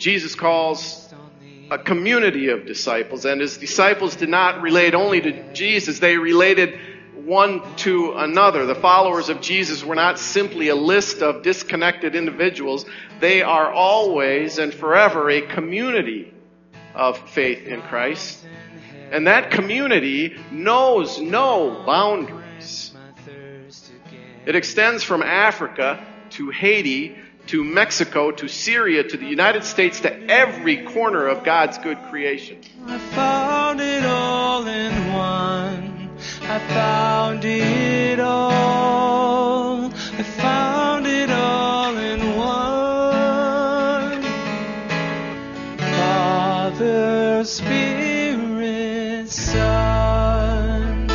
Jesus 0.00 0.34
calls 0.34 1.12
a 1.70 1.78
community 1.78 2.48
of 2.48 2.66
disciples, 2.66 3.26
and 3.26 3.40
his 3.40 3.58
disciples 3.58 4.16
did 4.16 4.30
not 4.30 4.62
relate 4.62 4.94
only 4.94 5.20
to 5.20 5.52
Jesus, 5.52 5.98
they 5.98 6.16
related 6.16 6.78
one 7.14 7.62
to 7.76 8.14
another. 8.14 8.64
The 8.64 8.74
followers 8.74 9.28
of 9.28 9.42
Jesus 9.42 9.84
were 9.84 9.94
not 9.94 10.18
simply 10.18 10.68
a 10.68 10.74
list 10.74 11.22
of 11.22 11.42
disconnected 11.42 12.16
individuals, 12.16 12.86
they 13.20 13.42
are 13.42 13.70
always 13.70 14.58
and 14.58 14.72
forever 14.72 15.28
a 15.28 15.42
community 15.42 16.32
of 16.94 17.18
faith 17.30 17.66
in 17.66 17.82
Christ. 17.82 18.44
And 19.12 19.26
that 19.26 19.50
community 19.50 20.38
knows 20.50 21.20
no 21.20 21.84
boundaries. 21.86 22.94
It 24.46 24.56
extends 24.56 25.04
from 25.04 25.22
Africa 25.22 26.02
to 26.30 26.48
Haiti 26.48 27.18
to 27.50 27.64
Mexico 27.64 28.30
to 28.30 28.46
Syria 28.46 29.02
to 29.02 29.16
the 29.16 29.26
United 29.26 29.64
States 29.64 29.98
to 30.02 30.30
every 30.30 30.84
corner 30.84 31.26
of 31.26 31.42
God's 31.42 31.78
good 31.78 31.98
creation. 32.04 32.60
I 32.86 32.96
found 32.96 33.80
it 33.80 34.04
all 34.04 34.64
in 34.68 35.12
one. 35.12 36.10
I 36.42 36.60
found 36.68 37.44
it 37.44 38.20
all. 38.20 39.86
I 39.86 40.22
found 40.22 41.08
it 41.08 41.28
all 41.28 41.98
in 41.98 42.20
one. 42.36 44.22
Father, 45.96 47.42
Spirit, 47.44 49.28
Son. 49.28 51.10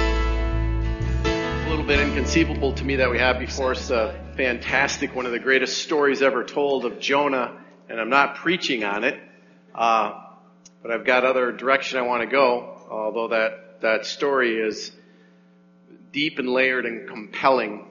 It's 1.23 1.65
a 1.65 1.69
little 1.69 1.85
bit 1.85 2.01
inconceivable 2.01 2.73
to 2.73 2.83
me 2.83 2.97
that 2.97 3.09
we 3.09 3.19
have 3.19 3.39
before 3.39 3.71
us 3.71 3.89
a 3.89 4.24
fantastic, 4.35 5.15
one 5.15 5.25
of 5.25 5.31
the 5.31 5.39
greatest 5.39 5.81
stories 5.81 6.21
ever 6.21 6.43
told 6.43 6.85
of 6.85 6.99
Jonah, 6.99 7.57
and 7.87 7.99
I'm 7.99 8.09
not 8.09 8.35
preaching 8.35 8.83
on 8.83 9.05
it, 9.05 9.17
uh, 9.73 10.21
but 10.81 10.91
I've 10.91 11.05
got 11.05 11.23
other 11.23 11.53
direction 11.53 11.97
I 11.99 12.01
want 12.01 12.21
to 12.21 12.27
go, 12.27 12.85
although 12.89 13.29
that, 13.29 13.81
that 13.81 14.05
story 14.05 14.59
is 14.59 14.91
deep 16.11 16.37
and 16.37 16.49
layered 16.49 16.85
and 16.85 17.07
compelling. 17.07 17.85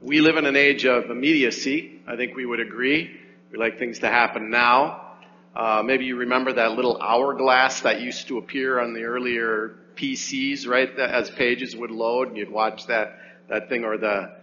We 0.00 0.20
live 0.20 0.36
in 0.36 0.46
an 0.46 0.56
age 0.56 0.86
of 0.86 1.10
immediacy. 1.10 2.00
I 2.06 2.16
think 2.16 2.34
we 2.34 2.46
would 2.46 2.60
agree. 2.60 3.20
We 3.52 3.58
like 3.58 3.78
things 3.78 3.98
to 3.98 4.08
happen 4.08 4.48
now. 4.48 5.08
Uh, 5.54 5.82
maybe 5.84 6.06
you 6.06 6.16
remember 6.16 6.54
that 6.54 6.72
little 6.72 7.00
hourglass 7.02 7.82
that 7.82 8.00
used 8.00 8.28
to 8.28 8.38
appear 8.38 8.80
on 8.80 8.94
the 8.94 9.02
earlier 9.02 9.76
PCs, 9.96 10.66
right? 10.66 10.88
As 10.98 11.28
pages 11.30 11.76
would 11.76 11.90
load, 11.90 12.28
and 12.28 12.36
you'd 12.38 12.50
watch 12.50 12.86
that 12.86 13.18
that 13.48 13.68
thing, 13.68 13.84
or 13.84 13.98
the 13.98 14.39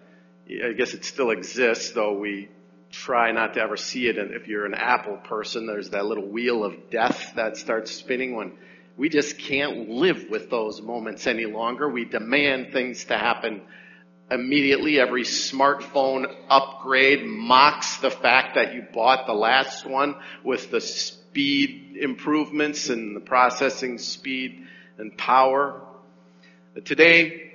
I 0.49 0.73
guess 0.73 0.93
it 0.93 1.03
still 1.03 1.31
exists, 1.31 1.91
though 1.91 2.17
we 2.17 2.49
try 2.91 3.31
not 3.31 3.55
to 3.55 3.61
ever 3.61 3.75
see 3.75 4.07
it. 4.07 4.17
And 4.17 4.33
if 4.33 4.47
you're 4.47 4.65
an 4.65 4.73
Apple 4.73 5.17
person, 5.17 5.67
there's 5.67 5.89
that 5.89 6.05
little 6.05 6.27
wheel 6.27 6.63
of 6.63 6.89
death 6.89 7.33
that 7.35 7.57
starts 7.57 7.91
spinning 7.91 8.35
when 8.35 8.53
we 8.95 9.09
just 9.09 9.37
can't 9.37 9.89
live 9.89 10.25
with 10.29 10.49
those 10.49 10.81
moments 10.81 11.27
any 11.27 11.45
longer. 11.45 11.89
We 11.89 12.05
demand 12.05 12.71
things 12.71 13.05
to 13.05 13.17
happen 13.17 13.61
immediately. 14.31 14.99
Every 14.99 15.23
smartphone 15.23 16.25
upgrade 16.49 17.25
mocks 17.25 17.97
the 17.97 18.09
fact 18.09 18.55
that 18.55 18.73
you 18.73 18.85
bought 18.93 19.27
the 19.27 19.33
last 19.33 19.85
one 19.85 20.15
with 20.43 20.71
the 20.71 20.81
speed 20.81 21.97
improvements 21.99 22.89
and 22.89 23.15
the 23.15 23.19
processing 23.21 23.97
speed 23.97 24.65
and 24.97 25.17
power. 25.17 25.81
Today, 26.85 27.46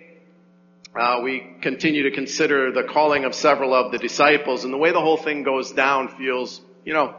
uh, 0.98 1.20
we 1.22 1.56
continue 1.62 2.02
to 2.05 2.11
consider 2.11 2.70
the 2.70 2.83
calling 2.83 3.24
of 3.24 3.34
several 3.34 3.74
of 3.74 3.92
the 3.92 3.98
disciples, 3.98 4.64
and 4.64 4.72
the 4.72 4.78
way 4.78 4.92
the 4.92 5.00
whole 5.00 5.17
thing 5.17 5.42
goes 5.42 5.72
down 5.72 6.08
feels, 6.17 6.61
you 6.84 6.92
know, 6.92 7.14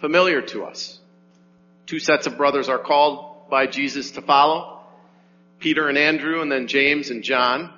familiar 0.00 0.42
to 0.42 0.64
us. 0.64 0.98
Two 1.86 1.98
sets 1.98 2.26
of 2.26 2.36
brothers 2.36 2.68
are 2.68 2.78
called 2.78 3.48
by 3.50 3.66
Jesus 3.66 4.12
to 4.12 4.22
follow. 4.22 4.80
Peter 5.58 5.88
and 5.88 5.98
Andrew, 5.98 6.40
and 6.40 6.50
then 6.50 6.66
James 6.66 7.10
and 7.10 7.22
John. 7.22 7.72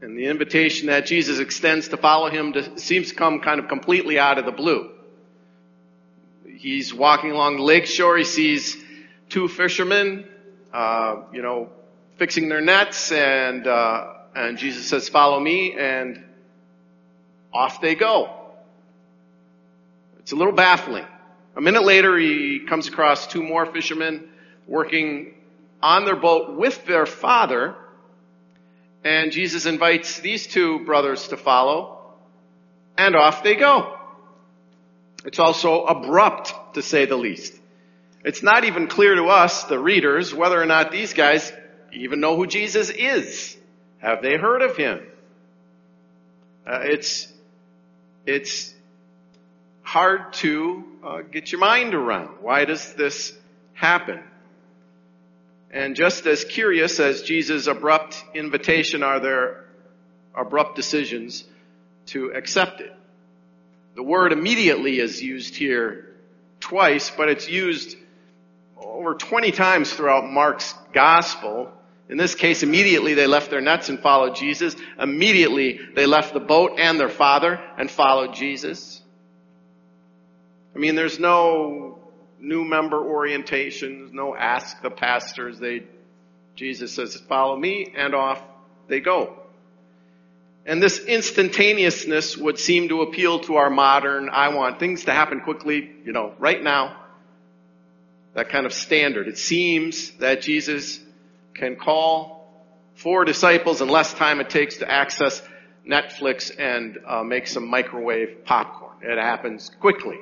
And 0.00 0.18
the 0.18 0.26
invitation 0.26 0.88
that 0.88 1.06
Jesus 1.06 1.38
extends 1.38 1.88
to 1.88 1.96
follow 1.96 2.30
him 2.30 2.52
to, 2.52 2.78
seems 2.78 3.10
to 3.10 3.14
come 3.14 3.40
kind 3.40 3.60
of 3.60 3.68
completely 3.68 4.18
out 4.18 4.38
of 4.38 4.44
the 4.44 4.52
blue. 4.52 4.90
He's 6.58 6.92
walking 6.92 7.30
along 7.30 7.56
the 7.56 7.62
lake 7.62 7.86
shore. 7.86 8.16
He 8.16 8.24
sees 8.24 8.76
two 9.28 9.48
fishermen, 9.48 10.26
uh, 10.72 11.22
you 11.32 11.42
know, 11.42 11.70
fixing 12.18 12.48
their 12.48 12.60
nets, 12.60 13.12
and 13.12 13.66
uh, 13.66 14.13
and 14.34 14.58
Jesus 14.58 14.86
says, 14.86 15.08
"Follow 15.08 15.38
me," 15.38 15.74
and 15.74 16.24
off 17.52 17.80
they 17.80 17.94
go. 17.94 18.30
It's 20.18 20.32
a 20.32 20.36
little 20.36 20.52
baffling. 20.52 21.06
A 21.56 21.60
minute 21.60 21.84
later, 21.84 22.18
he 22.18 22.60
comes 22.68 22.88
across 22.88 23.26
two 23.26 23.42
more 23.42 23.66
fishermen 23.66 24.28
working 24.66 25.34
on 25.82 26.04
their 26.04 26.16
boat 26.16 26.56
with 26.56 26.84
their 26.86 27.06
father 27.06 27.76
and 29.04 29.32
Jesus 29.32 29.66
invites 29.66 30.18
these 30.20 30.46
two 30.46 30.84
brothers 30.86 31.28
to 31.28 31.36
follow, 31.36 32.14
and 32.96 33.14
off 33.14 33.42
they 33.42 33.54
go. 33.54 33.98
It's 35.26 35.38
also 35.38 35.84
abrupt, 35.84 36.74
to 36.74 36.82
say 36.82 37.04
the 37.04 37.16
least. 37.16 37.54
It's 38.24 38.42
not 38.42 38.64
even 38.64 38.86
clear 38.86 39.14
to 39.14 39.26
us, 39.26 39.64
the 39.64 39.78
readers, 39.78 40.34
whether 40.34 40.60
or 40.60 40.64
not 40.64 40.90
these 40.90 41.12
guys 41.12 41.52
even 41.92 42.20
know 42.20 42.36
who 42.36 42.46
Jesus 42.46 42.88
is. 42.88 43.56
Have 44.04 44.20
they 44.20 44.36
heard 44.36 44.60
of 44.60 44.76
him? 44.76 45.00
Uh, 46.66 46.80
it's, 46.82 47.26
it's 48.26 48.74
hard 49.80 50.34
to 50.34 50.84
uh, 51.02 51.22
get 51.22 51.50
your 51.50 51.60
mind 51.62 51.94
around. 51.94 52.42
Why 52.42 52.66
does 52.66 52.92
this 52.92 53.32
happen? 53.72 54.22
And 55.70 55.96
just 55.96 56.26
as 56.26 56.44
curious 56.44 57.00
as 57.00 57.22
Jesus' 57.22 57.66
abrupt 57.66 58.22
invitation 58.34 59.02
are 59.02 59.20
their 59.20 59.64
abrupt 60.34 60.76
decisions 60.76 61.42
to 62.06 62.30
accept 62.32 62.82
it. 62.82 62.92
The 63.94 64.02
word 64.02 64.32
immediately 64.32 65.00
is 65.00 65.22
used 65.22 65.56
here 65.56 66.14
twice, 66.60 67.10
but 67.10 67.30
it's 67.30 67.48
used 67.48 67.96
over 68.76 69.14
20 69.14 69.50
times 69.52 69.90
throughout 69.94 70.28
Mark's 70.28 70.74
gospel. 70.92 71.72
In 72.08 72.18
this 72.18 72.34
case, 72.34 72.62
immediately 72.62 73.14
they 73.14 73.26
left 73.26 73.50
their 73.50 73.62
nets 73.62 73.88
and 73.88 73.98
followed 73.98 74.36
Jesus. 74.36 74.76
Immediately 74.98 75.80
they 75.94 76.06
left 76.06 76.34
the 76.34 76.40
boat 76.40 76.78
and 76.78 77.00
their 77.00 77.08
father 77.08 77.58
and 77.78 77.90
followed 77.90 78.34
Jesus. 78.34 79.00
I 80.74 80.78
mean, 80.78 80.96
there's 80.96 81.18
no 81.18 81.98
new 82.38 82.64
member 82.64 83.00
orientations, 83.00 84.12
no 84.12 84.36
ask 84.36 84.82
the 84.82 84.90
pastors. 84.90 85.58
They, 85.58 85.84
Jesus 86.56 86.92
says, 86.92 87.16
follow 87.28 87.56
me, 87.56 87.92
and 87.96 88.14
off 88.14 88.42
they 88.88 89.00
go. 89.00 89.38
And 90.66 90.82
this 90.82 90.98
instantaneousness 90.98 92.36
would 92.36 92.58
seem 92.58 92.88
to 92.88 93.02
appeal 93.02 93.40
to 93.40 93.56
our 93.56 93.70
modern, 93.70 94.28
I 94.30 94.48
want 94.48 94.78
things 94.78 95.04
to 95.04 95.12
happen 95.12 95.40
quickly, 95.40 95.90
you 96.04 96.12
know, 96.12 96.34
right 96.38 96.62
now. 96.62 97.00
That 98.34 98.48
kind 98.48 98.66
of 98.66 98.72
standard. 98.72 99.28
It 99.28 99.38
seems 99.38 100.10
that 100.18 100.42
Jesus 100.42 100.98
can 101.54 101.76
call 101.76 102.34
four 102.94 103.24
disciples 103.24 103.80
in 103.80 103.88
less 103.88 104.12
time 104.14 104.40
it 104.40 104.50
takes 104.50 104.78
to 104.78 104.90
access 104.90 105.42
Netflix 105.88 106.50
and 106.58 106.98
uh, 107.06 107.22
make 107.22 107.46
some 107.46 107.68
microwave 107.68 108.44
popcorn. 108.44 108.96
It 109.02 109.18
happens 109.18 109.70
quickly. 109.80 110.18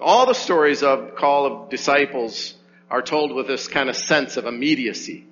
All 0.00 0.26
the 0.26 0.34
stories 0.34 0.82
of 0.82 1.14
call 1.14 1.46
of 1.46 1.70
disciples 1.70 2.54
are 2.90 3.02
told 3.02 3.34
with 3.34 3.46
this 3.46 3.68
kind 3.68 3.88
of 3.88 3.96
sense 3.96 4.36
of 4.36 4.46
immediacy, 4.46 5.24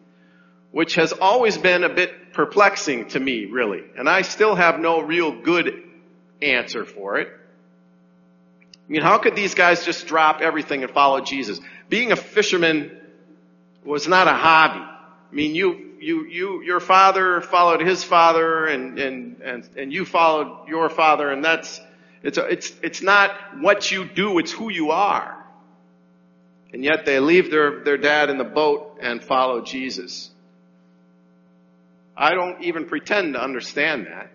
which 0.70 0.94
has 0.94 1.12
always 1.12 1.58
been 1.58 1.84
a 1.84 1.92
bit 1.92 2.32
perplexing 2.32 3.08
to 3.08 3.20
me, 3.20 3.46
really. 3.46 3.82
And 3.98 4.08
I 4.08 4.22
still 4.22 4.54
have 4.54 4.78
no 4.78 5.02
real 5.02 5.42
good 5.42 5.82
answer 6.40 6.84
for 6.84 7.18
it. 7.18 7.28
I 7.28 8.92
mean, 8.92 9.02
how 9.02 9.18
could 9.18 9.36
these 9.36 9.54
guys 9.54 9.84
just 9.84 10.06
drop 10.06 10.40
everything 10.40 10.82
and 10.82 10.92
follow 10.92 11.20
Jesus? 11.20 11.60
Being 11.88 12.12
a 12.12 12.16
fisherman 12.16 12.99
was 13.84 14.06
not 14.06 14.28
a 14.28 14.32
hobby. 14.32 14.80
I 14.80 15.34
mean, 15.34 15.54
you, 15.54 15.90
you, 16.00 16.26
you, 16.26 16.62
your 16.62 16.80
father 16.80 17.40
followed 17.40 17.80
his 17.80 18.02
father 18.02 18.66
and, 18.66 18.98
and, 18.98 19.40
and, 19.42 19.68
and 19.76 19.92
you 19.92 20.04
followed 20.04 20.68
your 20.68 20.88
father 20.88 21.30
and 21.30 21.44
that's, 21.44 21.80
it's, 22.22 22.38
a, 22.38 22.46
it's, 22.46 22.72
it's 22.82 23.02
not 23.02 23.34
what 23.60 23.90
you 23.90 24.04
do, 24.04 24.38
it's 24.38 24.52
who 24.52 24.70
you 24.70 24.90
are. 24.90 25.36
And 26.72 26.84
yet 26.84 27.04
they 27.04 27.18
leave 27.20 27.50
their, 27.50 27.82
their 27.82 27.96
dad 27.96 28.30
in 28.30 28.38
the 28.38 28.44
boat 28.44 28.98
and 29.00 29.22
follow 29.22 29.62
Jesus. 29.62 30.30
I 32.16 32.34
don't 32.34 32.62
even 32.62 32.86
pretend 32.86 33.34
to 33.34 33.42
understand 33.42 34.06
that. 34.06 34.30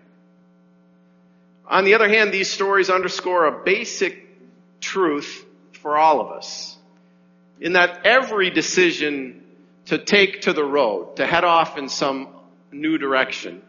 On 1.68 1.84
the 1.84 1.94
other 1.94 2.08
hand, 2.08 2.32
these 2.32 2.50
stories 2.50 2.90
underscore 2.90 3.46
a 3.46 3.64
basic 3.64 4.26
truth 4.80 5.44
for 5.72 5.96
all 5.96 6.20
of 6.20 6.30
us. 6.30 6.75
In 7.60 7.72
that 7.72 8.04
every 8.04 8.50
decision 8.50 9.42
to 9.86 9.98
take 9.98 10.42
to 10.42 10.52
the 10.52 10.64
road, 10.64 11.16
to 11.16 11.26
head 11.26 11.44
off 11.44 11.78
in 11.78 11.88
some 11.88 12.28
new 12.70 12.98
direction, 12.98 13.62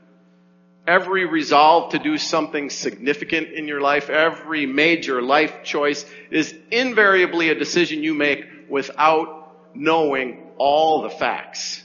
every 0.85 1.25
resolve 1.25 1.91
to 1.91 1.99
do 1.99 2.17
something 2.17 2.69
significant 2.69 3.49
in 3.49 3.67
your 3.67 3.81
life, 3.81 4.09
every 4.09 4.65
major 4.65 5.21
life 5.21 5.63
choice 5.63 6.05
is 6.31 6.53
invariably 6.71 7.49
a 7.49 7.55
decision 7.55 8.03
you 8.03 8.13
make 8.13 8.45
without 8.69 9.51
knowing 9.75 10.43
all 10.57 11.03
the 11.03 11.09
facts. 11.09 11.83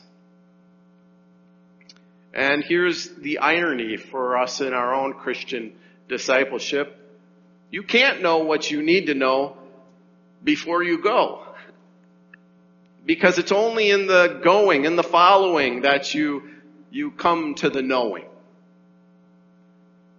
And 2.35 2.65
here's 2.65 3.09
the 3.09 3.39
irony 3.39 3.97
for 3.97 4.39
us 4.39 4.61
in 4.61 4.73
our 4.73 4.95
own 4.95 5.15
Christian 5.15 5.75
discipleship. 6.09 6.97
You 7.71 7.83
can't 7.83 8.23
know 8.23 8.39
what 8.39 8.71
you 8.71 8.83
need 8.83 9.07
to 9.07 9.15
know 9.15 9.57
before 10.43 10.83
you 10.83 11.03
go. 11.03 11.45
Because 13.05 13.39
it's 13.39 13.53
only 13.53 13.91
in 13.91 14.07
the 14.07 14.41
going, 14.43 14.85
in 14.85 14.97
the 14.97 15.03
following 15.03 15.83
that 15.83 16.15
you, 16.15 16.43
you 16.91 17.11
come 17.11 17.55
to 17.57 17.71
the 17.71 17.83
knowing. 17.83 18.27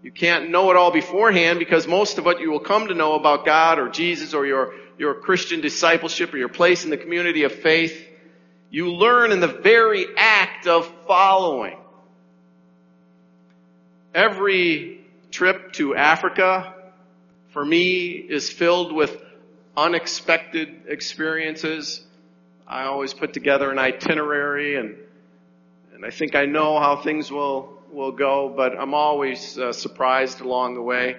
You 0.02 0.12
can't 0.12 0.50
know 0.50 0.70
it 0.70 0.76
all 0.76 0.92
beforehand 0.92 1.60
because 1.60 1.88
most 1.88 2.18
of 2.18 2.26
what 2.26 2.42
you 2.42 2.52
will 2.52 2.60
come 2.60 2.90
to 2.90 2.94
know 2.94 3.14
about 3.14 3.46
God 3.46 3.80
or 3.80 3.88
Jesus 3.88 4.34
or 4.34 4.46
your, 4.46 4.74
your 4.98 5.14
Christian 5.14 5.62
discipleship 5.62 6.34
or 6.34 6.38
your 6.38 6.50
place 6.50 6.84
in 6.84 6.90
the 6.90 6.98
community 6.98 7.44
of 7.44 7.54
faith, 7.54 8.06
you 8.70 8.92
learn 8.92 9.32
in 9.32 9.40
the 9.40 9.48
very 9.48 10.06
act 10.18 10.68
of 10.68 10.92
following. 11.08 11.78
Every 14.14 15.06
trip 15.32 15.72
to 15.74 15.96
Africa 15.96 16.74
for 17.52 17.64
me 17.64 18.10
is 18.10 18.50
filled 18.50 18.92
with 18.92 19.16
unexpected 19.78 20.84
experiences. 20.88 22.06
I 22.68 22.84
always 22.84 23.14
put 23.14 23.34
together 23.34 23.72
an 23.72 23.80
itinerary 23.80 24.76
and 24.78 24.96
and 25.94 26.06
I 26.06 26.10
think 26.10 26.36
I 26.36 26.46
know 26.46 26.80
how 26.80 26.98
things 26.98 27.32
will 27.32 27.84
will 27.92 28.12
go, 28.12 28.52
but 28.56 28.78
I'm 28.78 28.94
always 28.94 29.58
uh, 29.58 29.72
surprised 29.72 30.42
along 30.42 30.76
the 30.76 30.82
way. 30.82 31.18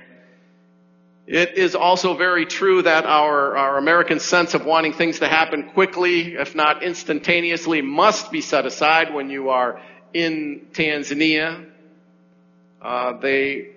It 1.26 1.56
is 1.56 1.75
also 1.75 2.14
very 2.14 2.44
true 2.44 2.82
that 2.82 3.06
our, 3.06 3.56
our 3.56 3.79
American 3.79 4.20
sense 4.20 4.52
of 4.52 4.67
wanting 4.67 4.93
things 4.93 5.20
to 5.20 5.29
happen 5.29 5.70
quickly, 5.70 6.35
if 6.35 6.55
not 6.55 6.82
instantaneously, 6.82 7.81
must 7.81 8.31
be 8.31 8.43
set 8.43 8.67
aside 8.67 9.14
when 9.14 9.31
you 9.31 9.49
are 9.49 9.81
in 10.12 10.67
Tanzania. 10.73 11.64
Uh, 12.82 13.19
they, 13.20 13.70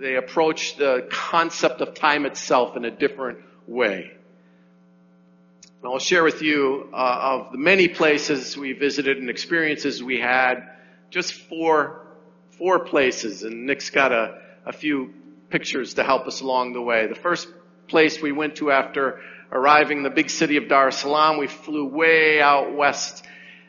they 0.00 0.16
approach 0.16 0.76
the 0.76 1.06
concept 1.08 1.80
of 1.80 1.94
time 1.94 2.26
itself 2.26 2.76
in 2.76 2.84
a 2.84 2.90
different 2.90 3.38
way. 3.68 4.10
And 5.80 5.92
I'll 5.92 6.00
share 6.00 6.24
with 6.24 6.42
you 6.42 6.88
uh, 6.92 6.96
of 6.96 7.52
the 7.52 7.58
many 7.58 7.86
places 7.86 8.56
we 8.56 8.72
visited 8.72 9.18
and 9.18 9.30
experiences 9.30 10.02
we 10.02 10.18
had, 10.18 10.68
just 11.10 11.34
four 11.34 12.04
four 12.58 12.80
places, 12.80 13.44
and 13.44 13.66
Nick's 13.66 13.90
got 13.90 14.10
a, 14.10 14.40
a 14.66 14.72
few 14.72 15.14
pictures 15.48 15.94
to 15.94 16.02
help 16.02 16.26
us 16.26 16.40
along 16.40 16.72
the 16.72 16.82
way. 16.82 17.06
The 17.06 17.14
first 17.14 17.46
place 17.86 18.20
we 18.20 18.32
went 18.32 18.56
to 18.56 18.72
after 18.72 19.20
arriving 19.52 19.98
in 19.98 20.02
the 20.02 20.10
big 20.10 20.28
city 20.28 20.56
of 20.56 20.68
Dar 20.68 20.88
es 20.88 20.98
Salaam, 20.98 21.38
we 21.38 21.46
flew 21.46 21.86
way 21.86 22.40
out 22.42 22.74
west 22.74 23.24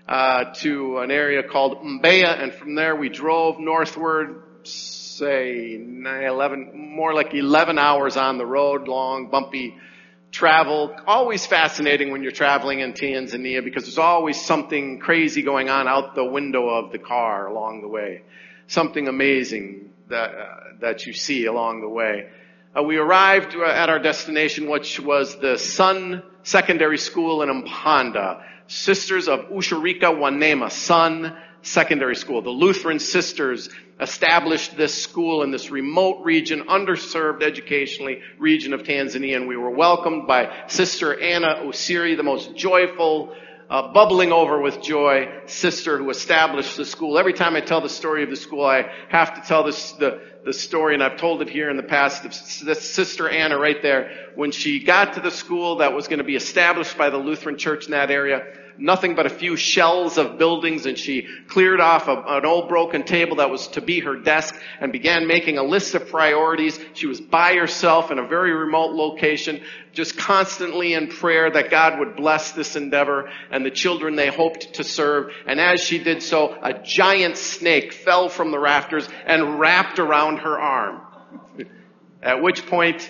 uh, 0.08 0.46
to 0.56 0.98
an 0.98 1.12
area 1.12 1.44
called 1.44 1.84
Mbeya, 1.84 2.42
and 2.42 2.52
from 2.52 2.74
there 2.74 2.96
we 2.96 3.10
drove 3.10 3.60
northward, 3.60 4.42
say 4.64 5.78
9, 5.80 6.24
11, 6.24 6.72
more 6.74 7.14
like 7.14 7.36
11 7.36 7.78
hours 7.78 8.18
on 8.18 8.40
the 8.40 8.46
road, 8.46 8.88
long, 8.88 9.30
bumpy 9.30 9.78
travel. 10.32 10.96
Always 11.08 11.46
fascinating 11.46 12.12
when 12.12 12.24
you're 12.24 12.32
traveling 12.32 12.80
in 12.80 12.94
Tanzania 12.94 13.64
because 13.64 13.84
there's 13.84 13.98
always 13.98 14.40
something 14.40 15.00
crazy 15.00 15.42
going 15.42 15.70
on 15.70 15.88
out 15.88 16.16
the 16.16 16.26
window 16.26 16.70
of 16.70 16.92
the 16.92 17.00
car 17.00 17.48
along 17.48 17.82
the 17.82 17.88
way 17.88 18.24
something 18.70 19.08
amazing 19.08 19.92
that, 20.10 20.30
uh, 20.30 20.56
that 20.80 21.06
you 21.06 21.14
see 21.14 21.46
along 21.46 21.82
the 21.82 21.90
way. 21.90 22.30
Uh, 22.78 22.84
we 22.84 22.98
arrived 22.98 23.56
uh, 23.56 23.66
at 23.66 23.90
our 23.90 24.00
destination, 24.00 24.70
which 24.70 25.00
was 25.00 25.38
the 25.40 25.58
Sun 25.58 26.24
Secondary 26.44 27.00
School 27.00 27.42
in 27.42 27.64
Mpanda. 27.64 28.44
Sisters 28.68 29.28
of 29.28 29.50
Ushirika 29.50 30.16
wa 30.16 30.30
Neema, 30.30 30.72
Sun 30.72 31.36
Secondary 31.64 32.16
School. 32.16 32.44
The 32.44 32.52
Lutheran 32.52 33.00
sisters 33.00 33.70
established 34.00 34.78
this 34.78 35.02
school 35.02 35.44
in 35.44 35.52
this 35.52 35.70
remote 35.70 36.24
region, 36.24 36.64
underserved 36.70 37.44
educationally 37.44 38.22
region 38.38 38.74
of 38.74 38.84
Tanzania, 38.84 39.36
and 39.36 39.48
we 39.48 39.58
were 39.58 39.70
welcomed 39.70 40.28
by 40.28 40.66
Sister 40.68 41.20
Anna 41.20 41.64
Osiri, 41.66 42.16
the 42.16 42.24
most 42.24 42.56
joyful, 42.56 43.36
uh, 43.70 43.94
bubbling 43.94 44.32
over 44.32 44.60
with 44.60 44.82
joy 44.82 45.28
sister 45.46 45.98
who 45.98 46.10
established 46.10 46.76
the 46.76 46.86
school. 46.86 47.20
Every 47.20 47.34
time 47.34 47.56
I 47.56 47.62
tell 47.62 47.82
the 47.82 47.90
story 47.90 48.24
of 48.24 48.30
the 48.30 48.36
school, 48.36 48.66
I 48.66 48.90
have 49.10 49.36
to 49.36 49.48
tell 49.48 49.64
this, 49.64 49.92
the, 49.94 50.22
the 50.44 50.54
story, 50.54 50.96
and 50.96 51.04
I've 51.04 51.18
told 51.18 51.42
it 51.42 51.50
here 51.50 51.70
in 51.70 51.78
the 51.78 51.84
past. 51.84 52.24
This 52.24 52.90
sister 52.90 53.30
Anna 53.30 53.60
right 53.60 53.82
there, 53.82 54.32
when 54.36 54.52
she 54.52 54.84
got 54.84 55.14
to 55.14 55.20
the 55.20 55.30
school 55.30 55.78
that 55.78 55.94
was 55.94 56.08
going 56.08 56.18
to 56.20 56.26
be 56.26 56.36
established 56.36 56.98
by 56.98 57.12
the 57.12 57.18
Lutheran 57.18 57.58
church 57.58 57.86
in 57.86 57.92
that 57.92 58.10
area, 58.10 58.42
nothing 58.80 59.16
but 59.16 59.26
a 59.26 59.30
few 59.30 59.56
shells 59.56 60.18
of 60.18 60.38
buildings 60.38 60.86
and 60.86 60.98
she 60.98 61.28
cleared 61.48 61.80
off 61.80 62.08
a, 62.08 62.24
an 62.28 62.46
old 62.46 62.70
broken 62.70 63.04
table 63.04 63.38
that 63.38 63.50
was 63.50 63.68
to 63.70 63.82
be 63.82 64.00
her 64.00 64.16
desk 64.16 64.56
and 64.80 64.92
began 64.92 65.28
making 65.28 65.58
a 65.58 65.64
list 65.64 65.96
of 65.96 66.10
priorities. 66.10 66.80
She 66.94 67.08
was 67.08 67.20
by 67.20 67.56
herself 67.56 68.12
in 68.12 68.20
a 68.20 68.28
very 68.28 68.54
remote 68.54 68.94
location, 68.94 69.62
just 69.94 70.18
constantly 70.18 70.94
in 70.94 71.08
prayer 71.08 71.52
that 71.52 71.70
God 71.70 72.00
would 72.00 72.16
bless 72.16 72.54
this 72.54 72.76
endeavor 72.76 73.30
and 73.52 73.66
the 73.66 73.72
children 73.72 74.16
they 74.16 74.30
hoped 74.30 74.76
to 74.76 74.84
serve. 74.84 75.32
And 75.46 75.60
as 75.60 75.82
she 75.82 76.00
did 76.00 76.24
so, 76.24 76.58
a 76.62 76.74
giant 76.74 77.38
snake 77.38 77.94
fell 77.94 78.30
from 78.30 78.52
the 78.52 78.60
rafters 78.60 79.08
and 79.26 79.60
wrapped 79.60 80.00
around 80.00 80.38
her 80.38 80.60
arm. 80.60 81.02
At 82.22 82.42
which 82.42 82.66
point, 82.66 83.10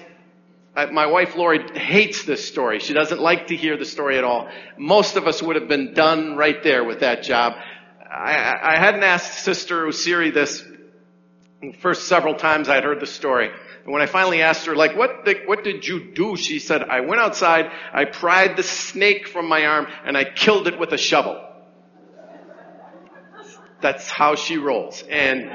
my 0.75 1.07
wife 1.07 1.35
Lori 1.35 1.77
hates 1.77 2.23
this 2.23 2.47
story. 2.47 2.79
She 2.79 2.93
doesn't 2.93 3.19
like 3.19 3.47
to 3.47 3.55
hear 3.55 3.77
the 3.77 3.85
story 3.85 4.17
at 4.17 4.23
all. 4.23 4.49
Most 4.77 5.15
of 5.15 5.27
us 5.27 5.41
would 5.41 5.55
have 5.55 5.67
been 5.67 5.93
done 5.93 6.35
right 6.35 6.61
there 6.63 6.83
with 6.83 7.01
that 7.01 7.23
job. 7.23 7.53
I, 8.09 8.57
I 8.61 8.77
hadn't 8.77 9.03
asked 9.03 9.43
Sister 9.43 9.85
Usiri 9.85 10.33
this 10.33 10.63
first 11.79 12.07
several 12.07 12.35
times 12.35 12.69
I'd 12.69 12.83
heard 12.83 12.99
the 12.99 13.07
story. 13.07 13.49
And 13.83 13.93
when 13.93 14.01
I 14.01 14.05
finally 14.05 14.41
asked 14.41 14.65
her, 14.65 14.75
like, 14.75 14.95
what, 14.95 15.25
the, 15.25 15.41
what 15.45 15.63
did 15.63 15.85
you 15.87 16.11
do? 16.13 16.35
She 16.35 16.59
said, 16.59 16.83
I 16.83 17.01
went 17.01 17.21
outside, 17.21 17.71
I 17.93 18.05
pried 18.05 18.55
the 18.55 18.63
snake 18.63 19.27
from 19.27 19.47
my 19.47 19.65
arm, 19.65 19.87
and 20.05 20.17
I 20.17 20.23
killed 20.23 20.67
it 20.67 20.79
with 20.79 20.91
a 20.93 20.97
shovel. 20.97 21.43
That's 23.81 24.09
how 24.09 24.35
she 24.35 24.57
rolls. 24.57 25.03
And 25.09 25.49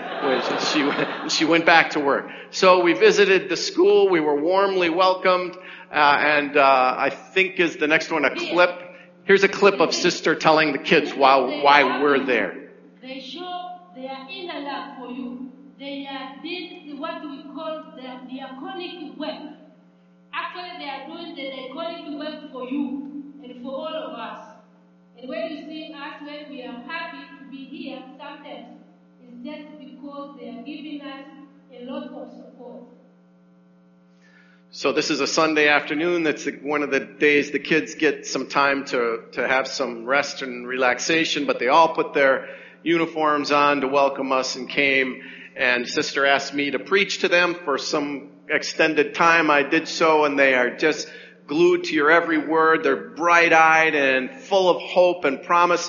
she, 0.73 1.29
she 1.29 1.45
went 1.45 1.67
back 1.67 1.91
to 1.91 2.01
work. 2.01 2.29
So 2.51 2.83
we 2.83 2.95
visited 2.95 3.49
the 3.51 3.57
school. 3.57 4.09
We 4.09 4.21
were 4.21 4.41
warmly 4.41 4.89
welcomed. 4.89 5.57
Uh, 5.93 6.17
and 6.19 6.57
uh, 6.57 6.95
I 6.99 7.11
think 7.11 7.61
is 7.61 7.77
the 7.77 7.87
next 7.87 8.11
one 8.11 8.25
a 8.25 8.35
clip. 8.35 8.81
Here's 9.25 9.45
a 9.45 9.49
clip 9.49 9.81
of 9.81 9.95
sister 9.95 10.35
telling 10.35 10.73
the 10.73 10.79
kids 10.79 11.13
why, 11.15 11.63
why 11.63 12.03
we're 12.03 12.25
there. 12.25 12.71
They 13.01 13.21
show 13.21 13.79
they 13.95 14.09
are 14.09 14.29
in 14.29 14.47
the 14.47 14.61
lab 14.61 14.99
for 14.99 15.11
you. 15.11 15.51
They 15.79 16.07
are 16.07 16.43
did 16.43 16.99
what 16.99 17.23
we 17.23 17.45
call 17.55 17.93
the 17.97 18.03
diaconic 18.03 19.17
work. 19.19 19.59
Actually, 20.33 20.79
they 20.79 20.91
are 20.91 21.07
doing 21.07 21.35
the 21.35 21.43
diaconic 21.43 22.19
work 22.19 22.53
for 22.53 22.69
you 22.69 23.33
and 23.45 23.63
for 23.63 23.73
all 23.73 23.95
of 23.95 24.19
us. 24.19 24.57
And 25.17 25.29
when 25.29 25.51
you 25.51 25.67
see 25.67 25.95
us, 25.95 26.23
when 26.23 26.51
we 26.51 26.63
are 26.63 26.83
happy 26.83 27.34
be 27.55 27.65
here, 27.67 28.03
sometimes 28.19 28.81
it's 29.23 29.45
just 29.45 29.79
because 29.79 30.39
they 30.39 30.49
are 30.49 30.63
giving 30.63 31.01
us 31.03 31.27
a 31.73 31.85
lot 31.85 32.11
of 32.11 32.31
support. 32.33 32.89
So 34.71 34.93
this 34.93 35.11
is 35.11 35.21
a 35.21 35.27
Sunday 35.27 35.69
afternoon. 35.69 36.25
That's 36.25 36.47
one 36.63 36.83
of 36.83 36.91
the 36.91 36.99
days 36.99 37.53
the 37.53 37.61
kids 37.61 37.95
get 37.95 38.27
some 38.27 38.49
time 38.49 38.85
to, 38.87 39.21
to 39.33 39.47
have 39.47 39.69
some 39.69 40.05
rest 40.05 40.43
and 40.43 40.67
relaxation, 40.67 41.47
but 41.47 41.61
they 41.61 41.69
all 41.69 41.95
put 41.95 42.13
their 42.13 42.49
uniforms 42.83 43.53
on 43.53 43.83
to 43.83 43.89
welcome 43.89 44.33
us 44.33 44.57
and 44.57 44.69
came. 44.69 45.23
And 45.57 45.89
sister 45.89 46.27
asked 46.27 46.53
me 46.53 46.73
to 46.73 46.81
preach 46.81 47.21
to 47.21 47.29
them 47.29 47.55
for 47.65 47.79
some 47.79 48.31
extended 48.49 49.15
time. 49.15 49.49
I 49.49 49.63
did 49.63 49.87
so 49.87 50.25
and 50.25 50.37
they 50.37 50.55
are 50.55 50.77
just 50.77 51.09
glued 51.47 51.85
to 51.85 51.95
your 51.95 52.11
every 52.11 52.39
word. 52.39 52.83
They're 52.83 53.11
bright 53.11 53.53
eyed 53.53 53.95
and 53.95 54.41
full 54.41 54.69
of 54.69 54.83
hope 54.83 55.25
and 55.25 55.43
promise 55.43 55.89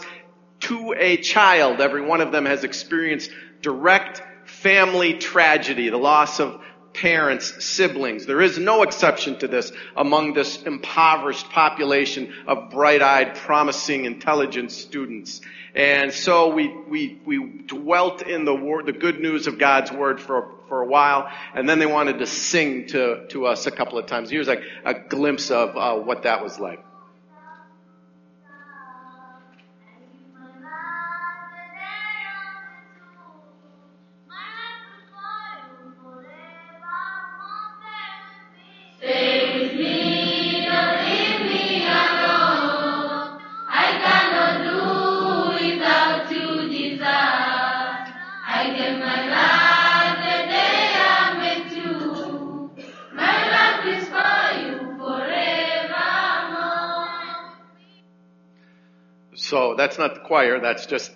to 0.68 0.94
a 0.98 1.18
child. 1.18 1.82
Every 1.82 2.02
one 2.02 2.22
of 2.22 2.32
them 2.32 2.46
has 2.46 2.64
experienced 2.64 3.32
direct 3.62 4.22
family 4.46 5.16
tragedy, 5.16 5.90
the 5.90 5.98
loss 5.98 6.40
of 6.40 6.62
parents, 6.94 7.66
siblings. 7.66 8.26
There 8.26 8.42
is 8.42 8.58
no 8.58 8.84
exception 8.84 9.38
to 9.40 9.48
this 9.48 9.72
among 9.96 10.34
this 10.34 10.64
impoverished 10.64 11.50
population 11.50 12.34
of 12.48 12.70
bright-eyed, 12.72 13.36
promising, 13.36 14.06
intelligent 14.06 14.72
students. 14.72 15.42
And 15.76 16.14
so 16.14 16.54
we, 16.54 16.74
we, 16.88 17.20
we 17.26 17.38
dwelt 17.66 18.22
in 18.22 18.46
the 18.46 18.56
word, 18.56 18.86
the 18.86 18.94
good 18.94 19.20
news 19.20 19.48
of 19.48 19.60
God's 19.60 19.92
word 19.92 20.22
for, 20.22 20.54
for 20.70 20.82
a 20.82 20.88
while, 20.88 21.30
and 21.54 21.68
then 21.68 21.80
they 21.80 21.86
wanted 21.86 22.20
to 22.20 22.26
sing 22.26 22.88
to, 22.88 23.28
to 23.28 23.46
us 23.46 23.68
a 23.68 23.72
couple 23.72 23.98
of 23.98 24.06
times. 24.06 24.30
Here's 24.30 24.48
like 24.48 24.62
a 24.86 24.94
glimpse 24.94 25.52
of 25.52 25.76
uh, 25.76 25.96
what 26.02 26.24
that 26.24 26.42
was 26.42 26.60
like. 26.60 26.82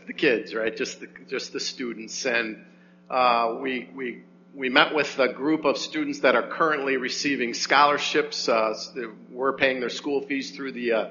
The 0.10 0.14
kids, 0.14 0.56
right? 0.56 0.76
Just 0.76 1.02
the, 1.02 1.08
just 1.30 1.54
the 1.54 1.60
students. 1.60 2.26
And, 2.26 2.66
uh, 3.12 3.58
we, 3.62 3.88
we, 3.94 4.24
we 4.56 4.68
met 4.68 4.96
with 4.96 5.20
a 5.20 5.32
group 5.32 5.66
of 5.66 5.78
students 5.78 6.22
that 6.22 6.34
are 6.34 6.48
currently 6.48 6.98
receiving 6.98 7.54
scholarships. 7.54 8.50
Uh, 8.50 8.74
we're 9.30 9.54
paying 9.54 9.80
their 9.80 9.90
school 9.90 10.24
fees 10.24 10.50
through 10.50 10.72
the, 10.72 10.94
uh, 10.94 11.10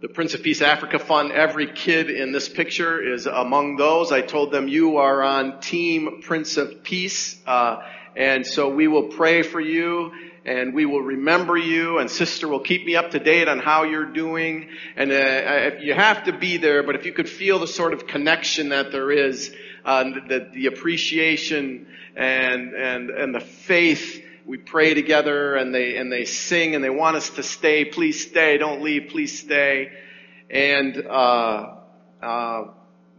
the 0.00 0.08
Prince 0.08 0.34
of 0.34 0.42
Peace 0.42 0.62
Africa 0.62 0.98
Fund. 0.98 1.30
Every 1.30 1.72
kid 1.72 2.10
in 2.10 2.32
this 2.32 2.48
picture 2.48 3.00
is 3.00 3.26
among 3.26 3.76
those. 3.76 4.10
I 4.10 4.20
told 4.20 4.50
them 4.50 4.66
you 4.66 4.96
are 4.96 5.22
on 5.22 5.60
Team 5.60 6.22
Prince 6.22 6.56
of 6.56 6.82
Peace, 6.82 7.40
uh, 7.46 7.84
and 8.16 8.44
so 8.44 8.68
we 8.68 8.88
will 8.88 9.10
pray 9.10 9.42
for 9.44 9.60
you 9.60 10.10
and 10.44 10.74
we 10.74 10.86
will 10.86 11.02
remember 11.02 11.56
you 11.56 11.98
and 11.98 12.10
sister 12.10 12.48
will 12.48 12.60
keep 12.60 12.84
me 12.84 12.96
up 12.96 13.10
to 13.12 13.18
date 13.18 13.48
on 13.48 13.58
how 13.58 13.84
you're 13.84 14.12
doing 14.12 14.68
and 14.96 15.12
uh, 15.12 15.76
you 15.80 15.94
have 15.94 16.24
to 16.24 16.32
be 16.32 16.56
there 16.56 16.82
but 16.82 16.94
if 16.94 17.06
you 17.06 17.12
could 17.12 17.28
feel 17.28 17.58
the 17.58 17.66
sort 17.66 17.92
of 17.92 18.06
connection 18.06 18.70
that 18.70 18.90
there 18.92 19.10
is 19.10 19.54
uh, 19.84 20.04
the, 20.04 20.48
the 20.52 20.66
appreciation 20.66 21.86
and 22.16 22.74
and 22.74 23.10
and 23.10 23.34
the 23.34 23.40
faith 23.40 24.22
we 24.44 24.58
pray 24.58 24.94
together 24.94 25.54
and 25.54 25.74
they, 25.74 25.96
and 25.96 26.10
they 26.10 26.24
sing 26.24 26.74
and 26.74 26.82
they 26.82 26.90
want 26.90 27.16
us 27.16 27.30
to 27.30 27.42
stay. 27.42 27.84
Please 27.84 28.28
stay. 28.28 28.58
Don't 28.58 28.82
leave. 28.82 29.08
Please 29.10 29.38
stay. 29.38 29.92
And, 30.50 31.06
uh, 31.06 31.74
uh, 32.20 32.64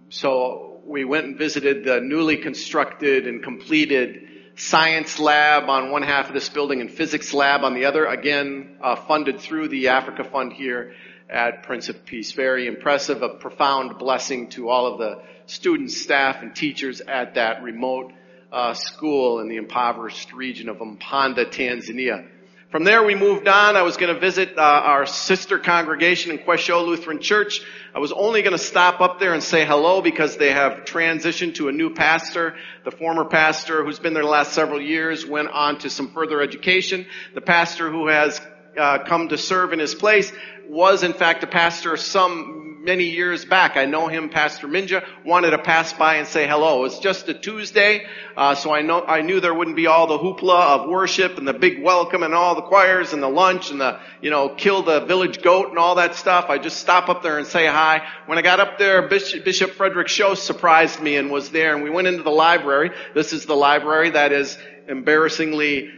so 0.09 0.81
we 0.85 1.05
went 1.05 1.25
and 1.25 1.37
visited 1.37 1.85
the 1.85 2.01
newly 2.01 2.37
constructed 2.37 3.25
and 3.25 3.41
completed 3.41 4.22
science 4.55 5.19
lab 5.19 5.69
on 5.69 5.91
one 5.91 6.03
half 6.03 6.27
of 6.27 6.33
this 6.33 6.49
building 6.49 6.81
and 6.81 6.91
physics 6.91 7.33
lab 7.33 7.63
on 7.63 7.73
the 7.73 7.85
other. 7.85 8.05
Again, 8.05 8.77
uh, 8.81 8.95
funded 8.95 9.39
through 9.39 9.69
the 9.69 9.89
Africa 9.89 10.23
Fund 10.23 10.53
here 10.53 10.93
at 11.29 11.63
Prince 11.63 11.89
of 11.89 12.05
Peace. 12.05 12.33
Very 12.33 12.67
impressive, 12.67 13.21
a 13.21 13.29
profound 13.29 13.97
blessing 13.97 14.49
to 14.49 14.69
all 14.69 14.85
of 14.85 14.99
the 14.99 15.21
students, 15.45 15.99
staff, 15.99 16.41
and 16.41 16.55
teachers 16.55 17.01
at 17.01 17.35
that 17.35 17.63
remote 17.63 18.13
uh, 18.51 18.73
school 18.73 19.39
in 19.39 19.49
the 19.49 19.57
impoverished 19.57 20.31
region 20.33 20.69
of 20.69 20.77
Mpanda, 20.77 21.45
Tanzania. 21.45 22.27
From 22.73 22.85
there, 22.85 23.03
we 23.03 23.13
moved 23.13 23.47
on. 23.47 23.75
I 23.75 23.83
was 23.83 23.97
going 23.97 24.11
to 24.11 24.19
visit 24.19 24.57
uh, 24.57 24.61
our 24.61 25.05
sister 25.05 25.59
congregation 25.59 26.31
in 26.31 26.39
Kwesho 26.39 26.83
Lutheran 26.83 27.21
Church. 27.21 27.61
I 27.93 27.99
was 27.99 28.11
only 28.11 28.41
going 28.41 28.57
to 28.57 28.57
stop 28.57 28.99
up 28.99 29.19
there 29.19 29.35
and 29.35 29.43
say 29.43 29.63
hello 29.63 30.01
because 30.01 30.37
they 30.37 30.51
have 30.51 30.83
transitioned 30.83 31.53
to 31.57 31.67
a 31.67 31.71
new 31.71 31.93
pastor. 31.93 32.55
The 32.83 32.89
former 32.89 33.25
pastor, 33.25 33.85
who's 33.85 33.99
been 33.99 34.15
there 34.15 34.23
the 34.23 34.29
last 34.29 34.53
several 34.53 34.81
years, 34.81 35.23
went 35.23 35.49
on 35.49 35.77
to 35.81 35.89
some 35.91 36.13
further 36.13 36.41
education. 36.41 37.05
The 37.35 37.41
pastor 37.41 37.91
who 37.91 38.07
has 38.07 38.41
uh, 38.75 39.03
come 39.03 39.29
to 39.29 39.37
serve 39.37 39.71
in 39.71 39.77
his 39.77 39.93
place 39.93 40.33
was 40.67 41.03
in 41.03 41.13
fact 41.13 41.43
a 41.43 41.47
pastor 41.47 41.95
some 41.95 42.62
many 42.83 43.05
years 43.05 43.45
back. 43.45 43.77
I 43.77 43.85
know 43.85 44.07
him, 44.07 44.27
Pastor 44.27 44.67
Minja, 44.67 45.05
wanted 45.25 45.51
to 45.51 45.57
pass 45.57 45.93
by 45.93 46.15
and 46.15 46.27
say 46.27 46.45
hello. 46.45 46.83
It's 46.83 46.99
just 46.99 47.29
a 47.29 47.33
Tuesday, 47.33 48.05
uh, 48.35 48.55
so 48.55 48.73
I 48.73 48.81
know 48.81 49.01
I 49.01 49.21
knew 49.21 49.39
there 49.39 49.53
wouldn't 49.53 49.77
be 49.77 49.87
all 49.87 50.05
the 50.05 50.19
hoopla 50.19 50.79
of 50.81 50.89
worship 50.89 51.37
and 51.37 51.47
the 51.47 51.53
big 51.53 51.81
welcome 51.81 52.23
and 52.23 52.33
all 52.33 52.55
the 52.55 52.61
choirs 52.61 53.13
and 53.13 53.23
the 53.23 53.29
lunch 53.29 53.71
and 53.71 53.79
the 53.79 53.99
you 54.21 54.29
know 54.29 54.49
kill 54.49 54.83
the 54.83 55.05
village 55.05 55.41
goat 55.41 55.69
and 55.69 55.77
all 55.77 55.95
that 55.95 56.15
stuff. 56.15 56.49
I 56.49 56.57
just 56.57 56.77
stop 56.77 57.07
up 57.07 57.23
there 57.23 57.37
and 57.37 57.47
say 57.47 57.65
hi. 57.65 58.05
When 58.25 58.37
I 58.37 58.41
got 58.41 58.59
up 58.59 58.77
there, 58.77 59.07
Bishop, 59.07 59.45
Bishop 59.45 59.71
Frederick 59.71 60.09
Shoo 60.09 60.35
surprised 60.35 60.99
me 60.99 61.15
and 61.15 61.31
was 61.31 61.51
there, 61.51 61.73
and 61.73 61.83
we 61.83 61.89
went 61.89 62.07
into 62.07 62.23
the 62.23 62.31
library. 62.31 62.91
This 63.15 63.31
is 63.31 63.45
the 63.45 63.55
library 63.55 64.09
that 64.09 64.33
is 64.33 64.57
embarrassingly 64.89 65.89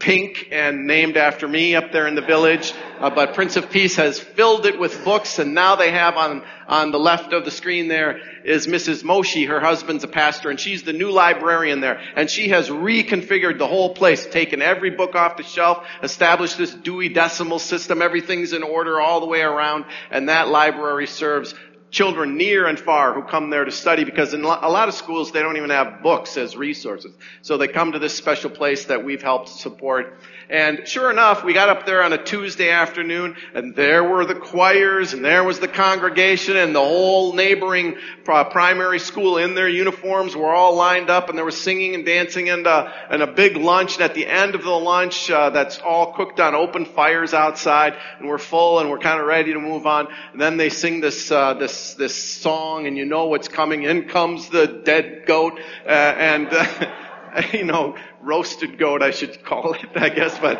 pink 0.00 0.48
and 0.50 0.86
named 0.86 1.16
after 1.16 1.46
me 1.46 1.76
up 1.76 1.92
there 1.92 2.08
in 2.08 2.14
the 2.16 2.22
village. 2.22 2.72
Uh, 2.98 3.10
but 3.10 3.34
Prince 3.34 3.56
of 3.56 3.70
Peace 3.70 3.96
has 3.96 4.18
filled 4.18 4.66
it 4.66 4.78
with 4.78 5.04
books, 5.04 5.38
and 5.38 5.54
now 5.54 5.76
they 5.76 5.92
have 5.92 6.16
on 6.16 6.42
on 6.70 6.92
the 6.92 6.98
left 6.98 7.32
of 7.32 7.44
the 7.44 7.50
screen 7.50 7.88
there 7.88 8.20
is 8.44 8.68
Mrs. 8.68 9.02
Moshi. 9.02 9.44
Her 9.44 9.58
husband's 9.58 10.04
a 10.04 10.08
pastor, 10.08 10.50
and 10.50 10.58
she's 10.58 10.84
the 10.84 10.92
new 10.92 11.10
librarian 11.10 11.80
there. 11.80 12.00
And 12.14 12.30
she 12.30 12.50
has 12.50 12.68
reconfigured 12.68 13.58
the 13.58 13.66
whole 13.66 13.92
place, 13.92 14.24
taken 14.24 14.62
every 14.62 14.90
book 14.90 15.16
off 15.16 15.36
the 15.36 15.42
shelf, 15.42 15.84
established 16.02 16.58
this 16.58 16.72
Dewey 16.72 17.08
Decimal 17.08 17.58
System. 17.58 18.00
Everything's 18.00 18.52
in 18.52 18.62
order 18.62 19.00
all 19.00 19.18
the 19.18 19.26
way 19.26 19.42
around, 19.42 19.84
and 20.12 20.28
that 20.28 20.48
library 20.48 21.08
serves 21.08 21.54
children 21.90 22.36
near 22.36 22.66
and 22.66 22.78
far 22.78 23.12
who 23.12 23.22
come 23.22 23.50
there 23.50 23.64
to 23.64 23.72
study 23.72 24.04
because 24.04 24.32
in 24.34 24.42
a 24.42 24.46
lot 24.46 24.88
of 24.88 24.94
schools 24.94 25.32
they 25.32 25.40
don't 25.40 25.56
even 25.56 25.70
have 25.70 26.02
books 26.02 26.36
as 26.36 26.56
resources. 26.56 27.12
So 27.42 27.56
they 27.56 27.68
come 27.68 27.92
to 27.92 27.98
this 27.98 28.14
special 28.14 28.50
place 28.50 28.86
that 28.86 29.04
we've 29.04 29.22
helped 29.22 29.48
support 29.48 30.18
and 30.50 30.88
sure 30.88 31.12
enough, 31.12 31.44
we 31.44 31.52
got 31.52 31.68
up 31.68 31.86
there 31.86 32.02
on 32.02 32.12
a 32.12 32.18
Tuesday 32.22 32.70
afternoon 32.70 33.36
and 33.54 33.72
there 33.76 34.02
were 34.02 34.24
the 34.24 34.34
choirs 34.34 35.12
and 35.12 35.24
there 35.24 35.44
was 35.44 35.60
the 35.60 35.68
congregation 35.68 36.56
and 36.56 36.74
the 36.74 36.80
whole 36.80 37.34
neighboring 37.34 37.96
primary 38.24 38.98
school 38.98 39.38
in 39.38 39.54
their 39.54 39.68
uniforms 39.68 40.34
were 40.34 40.52
all 40.52 40.74
lined 40.74 41.08
up 41.08 41.28
and 41.28 41.38
there 41.38 41.44
was 41.44 41.60
singing 41.60 41.94
and 41.94 42.04
dancing 42.04 42.48
and, 42.48 42.66
uh, 42.66 42.92
and 43.10 43.22
a 43.22 43.28
big 43.28 43.56
lunch. 43.56 43.94
And 43.94 44.02
at 44.02 44.14
the 44.14 44.26
end 44.26 44.56
of 44.56 44.64
the 44.64 44.70
lunch, 44.70 45.30
uh, 45.30 45.50
that's 45.50 45.78
all 45.78 46.14
cooked 46.14 46.40
on 46.40 46.56
open 46.56 46.84
fires 46.84 47.32
outside 47.32 47.96
and 48.18 48.28
we're 48.28 48.38
full 48.38 48.80
and 48.80 48.90
we're 48.90 48.98
kind 48.98 49.20
of 49.20 49.26
ready 49.26 49.52
to 49.52 49.60
move 49.60 49.86
on. 49.86 50.08
And 50.32 50.40
then 50.40 50.56
they 50.56 50.68
sing 50.68 51.00
this, 51.00 51.30
uh, 51.30 51.54
this, 51.54 51.94
this 51.94 52.14
song 52.16 52.88
and 52.88 52.96
you 52.96 53.04
know 53.04 53.26
what's 53.26 53.46
coming. 53.46 53.84
In 53.84 54.08
comes 54.08 54.48
the 54.48 54.66
dead 54.66 55.26
goat, 55.26 55.60
uh, 55.86 55.88
and, 55.88 56.50
you 57.52 57.64
know, 57.64 57.96
roasted 58.22 58.78
goat, 58.78 59.02
I 59.02 59.10
should 59.10 59.44
call 59.44 59.74
it, 59.74 59.88
I 59.94 60.08
guess. 60.08 60.38
But 60.38 60.58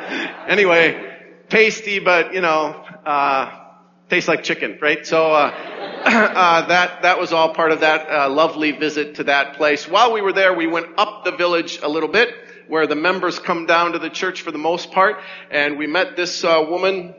anyway, 0.48 1.18
tasty, 1.48 1.98
but 1.98 2.34
you 2.34 2.40
know, 2.40 2.84
uh, 3.04 3.60
tastes 4.08 4.28
like 4.28 4.42
chicken, 4.42 4.78
right? 4.80 5.06
So 5.06 5.32
uh, 5.32 5.52
uh, 6.04 6.66
that 6.66 7.02
that 7.02 7.18
was 7.18 7.32
all 7.32 7.54
part 7.54 7.72
of 7.72 7.80
that 7.80 8.10
uh, 8.10 8.30
lovely 8.30 8.72
visit 8.72 9.16
to 9.16 9.24
that 9.24 9.56
place. 9.56 9.88
While 9.88 10.12
we 10.12 10.22
were 10.22 10.32
there, 10.32 10.54
we 10.54 10.66
went 10.66 10.98
up 10.98 11.24
the 11.24 11.32
village 11.32 11.80
a 11.82 11.88
little 11.88 12.08
bit, 12.08 12.34
where 12.68 12.86
the 12.86 12.96
members 12.96 13.38
come 13.38 13.66
down 13.66 13.92
to 13.92 13.98
the 13.98 14.10
church 14.10 14.42
for 14.42 14.50
the 14.50 14.58
most 14.58 14.92
part, 14.92 15.16
and 15.50 15.78
we 15.78 15.86
met 15.86 16.16
this 16.16 16.44
uh, 16.44 16.64
woman 16.68 17.14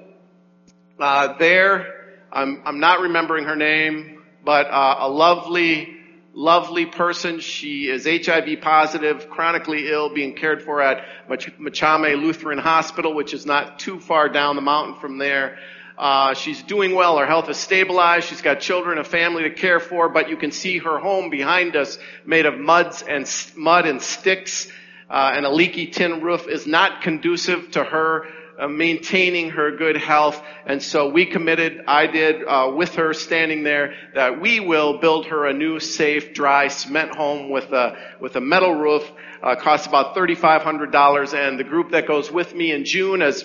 uh, 0.99 1.37
there. 1.37 1.97
I'm 2.31 2.61
I'm 2.65 2.79
not 2.79 3.01
remembering 3.01 3.45
her 3.45 3.55
name, 3.55 4.23
but 4.43 4.67
a 4.71 5.07
lovely 5.07 6.00
lovely 6.33 6.85
person. 6.85 7.39
She 7.39 7.89
is 7.89 8.05
HIV 8.05 8.61
positive, 8.61 9.29
chronically 9.29 9.89
ill, 9.89 10.13
being 10.13 10.35
cared 10.35 10.63
for 10.63 10.81
at 10.81 11.05
Machame 11.29 12.21
Lutheran 12.21 12.59
Hospital, 12.59 13.13
which 13.13 13.33
is 13.33 13.45
not 13.45 13.79
too 13.79 13.99
far 13.99 14.29
down 14.29 14.55
the 14.55 14.61
mountain 14.61 14.99
from 14.99 15.17
there. 15.17 15.57
Uh, 15.97 16.33
she's 16.33 16.63
doing 16.63 16.95
well. 16.95 17.17
Her 17.17 17.27
health 17.27 17.49
is 17.49 17.57
stabilized. 17.57 18.27
She's 18.27 18.41
got 18.41 18.59
children, 18.59 18.97
a 18.97 19.03
family 19.03 19.43
to 19.43 19.51
care 19.51 19.79
for, 19.79 20.09
but 20.09 20.29
you 20.29 20.37
can 20.37 20.51
see 20.51 20.79
her 20.79 20.97
home 20.97 21.29
behind 21.29 21.75
us 21.75 21.99
made 22.25 22.45
of 22.45 22.57
muds 22.57 23.03
and 23.03 23.29
mud 23.55 23.85
and 23.85 24.01
sticks, 24.01 24.67
uh, 25.09 25.33
and 25.35 25.45
a 25.45 25.51
leaky 25.51 25.87
tin 25.87 26.21
roof 26.21 26.47
is 26.47 26.65
not 26.65 27.01
conducive 27.01 27.71
to 27.71 27.83
her 27.83 28.25
uh, 28.59 28.67
maintaining 28.67 29.51
her 29.51 29.75
good 29.75 29.97
health. 29.97 30.41
And 30.65 30.81
so 30.81 31.09
we 31.09 31.25
committed, 31.25 31.81
I 31.87 32.07
did, 32.07 32.43
uh, 32.47 32.71
with 32.75 32.95
her 32.95 33.13
standing 33.13 33.63
there, 33.63 33.93
that 34.15 34.39
we 34.41 34.59
will 34.59 34.99
build 34.99 35.27
her 35.27 35.47
a 35.47 35.53
new, 35.53 35.79
safe, 35.79 36.33
dry 36.33 36.67
cement 36.67 37.15
home 37.15 37.49
with 37.49 37.71
a, 37.71 37.97
with 38.19 38.35
a 38.35 38.41
metal 38.41 38.75
roof. 38.75 39.09
Uh, 39.41 39.55
costs 39.55 39.87
about 39.87 40.15
$3,500 40.15 41.33
and 41.33 41.59
the 41.59 41.63
group 41.63 41.91
that 41.91 42.07
goes 42.07 42.31
with 42.31 42.53
me 42.53 42.71
in 42.71 42.85
June 42.85 43.23
as 43.23 43.43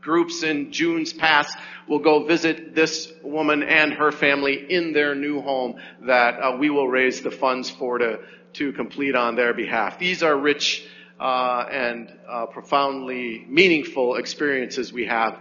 groups 0.00 0.42
in 0.42 0.72
June's 0.72 1.12
past 1.12 1.56
will 1.88 1.98
go 1.98 2.24
visit 2.24 2.74
this 2.74 3.12
woman 3.22 3.62
and 3.62 3.92
her 3.92 4.12
family 4.12 4.54
in 4.70 4.92
their 4.92 5.14
new 5.14 5.40
home 5.40 5.76
that 6.06 6.40
uh, 6.40 6.56
we 6.56 6.70
will 6.70 6.88
raise 6.88 7.20
the 7.20 7.30
funds 7.30 7.68
for 7.70 7.98
to, 7.98 8.20
to 8.54 8.72
complete 8.72 9.14
on 9.14 9.36
their 9.36 9.52
behalf. 9.52 9.98
These 9.98 10.22
are 10.22 10.36
rich 10.36 10.86
uh, 11.20 11.66
and 11.70 12.10
uh, 12.28 12.46
profoundly 12.46 13.44
meaningful 13.46 14.16
experiences 14.16 14.92
we 14.92 15.06
have 15.06 15.38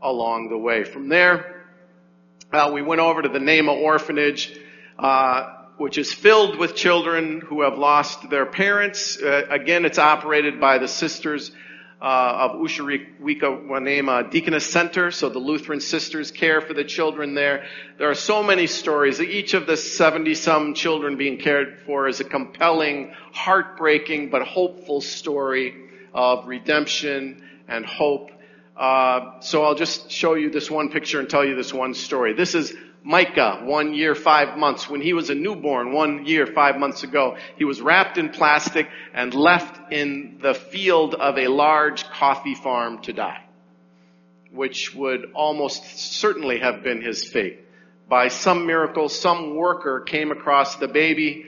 along 0.00 0.48
the 0.48 0.56
way. 0.56 0.82
From 0.82 1.08
there, 1.08 1.66
uh, 2.52 2.70
we 2.72 2.80
went 2.80 3.00
over 3.00 3.20
to 3.20 3.28
the 3.28 3.38
Neema 3.38 3.76
Orphanage, 3.76 4.58
uh, 4.98 5.64
which 5.76 5.98
is 5.98 6.12
filled 6.12 6.58
with 6.58 6.74
children 6.74 7.40
who 7.40 7.62
have 7.62 7.78
lost 7.78 8.30
their 8.30 8.46
parents. 8.46 9.20
Uh, 9.20 9.46
again, 9.50 9.84
it's 9.84 9.98
operated 9.98 10.58
by 10.58 10.78
the 10.78 10.88
Sisters 10.88 11.52
of 12.00 12.52
Ushirika 12.52 13.66
wa 13.68 13.78
Neema 13.78 14.30
Deaconess 14.30 14.66
Center, 14.66 15.10
so 15.10 15.28
the 15.28 15.38
Lutheran 15.38 15.80
sisters 15.80 16.30
care 16.30 16.60
for 16.60 16.72
the 16.72 16.84
children 16.84 17.34
there. 17.34 17.64
There 17.98 18.10
are 18.10 18.14
so 18.14 18.42
many 18.42 18.66
stories. 18.66 19.20
Each 19.20 19.54
of 19.54 19.66
the 19.66 19.76
70 19.76 20.34
some 20.34 20.74
children 20.74 21.16
being 21.16 21.38
cared 21.38 21.80
for 21.84 22.08
is 22.08 22.20
a 22.20 22.24
compelling, 22.24 23.12
heartbreaking, 23.32 24.30
but 24.30 24.42
hopeful 24.42 25.00
story 25.00 25.74
of 26.14 26.46
redemption 26.48 27.48
and 27.68 27.84
hope. 27.84 28.30
Uh, 28.76 29.40
so 29.40 29.62
I'll 29.62 29.74
just 29.74 30.10
show 30.10 30.34
you 30.34 30.50
this 30.50 30.70
one 30.70 30.88
picture 30.88 31.20
and 31.20 31.28
tell 31.28 31.44
you 31.44 31.54
this 31.54 31.74
one 31.74 31.92
story. 31.92 32.32
This 32.32 32.54
is 32.54 32.74
Micah, 33.02 33.60
one 33.64 33.94
year, 33.94 34.14
five 34.14 34.58
months. 34.58 34.88
When 34.88 35.00
he 35.00 35.12
was 35.12 35.30
a 35.30 35.34
newborn, 35.34 35.92
one 35.92 36.26
year, 36.26 36.46
five 36.46 36.76
months 36.76 37.02
ago, 37.02 37.36
he 37.56 37.64
was 37.64 37.80
wrapped 37.80 38.18
in 38.18 38.28
plastic 38.28 38.88
and 39.14 39.32
left 39.34 39.92
in 39.92 40.38
the 40.42 40.54
field 40.54 41.14
of 41.14 41.38
a 41.38 41.48
large 41.48 42.04
coffee 42.10 42.54
farm 42.54 43.00
to 43.02 43.12
die, 43.12 43.42
which 44.52 44.94
would 44.94 45.32
almost 45.34 45.98
certainly 45.98 46.58
have 46.58 46.82
been 46.82 47.00
his 47.00 47.26
fate. 47.26 47.66
by 48.08 48.26
some 48.26 48.66
miracle, 48.66 49.08
some 49.08 49.54
worker 49.54 50.00
came 50.00 50.32
across 50.32 50.74
the 50.76 50.88
baby 50.88 51.46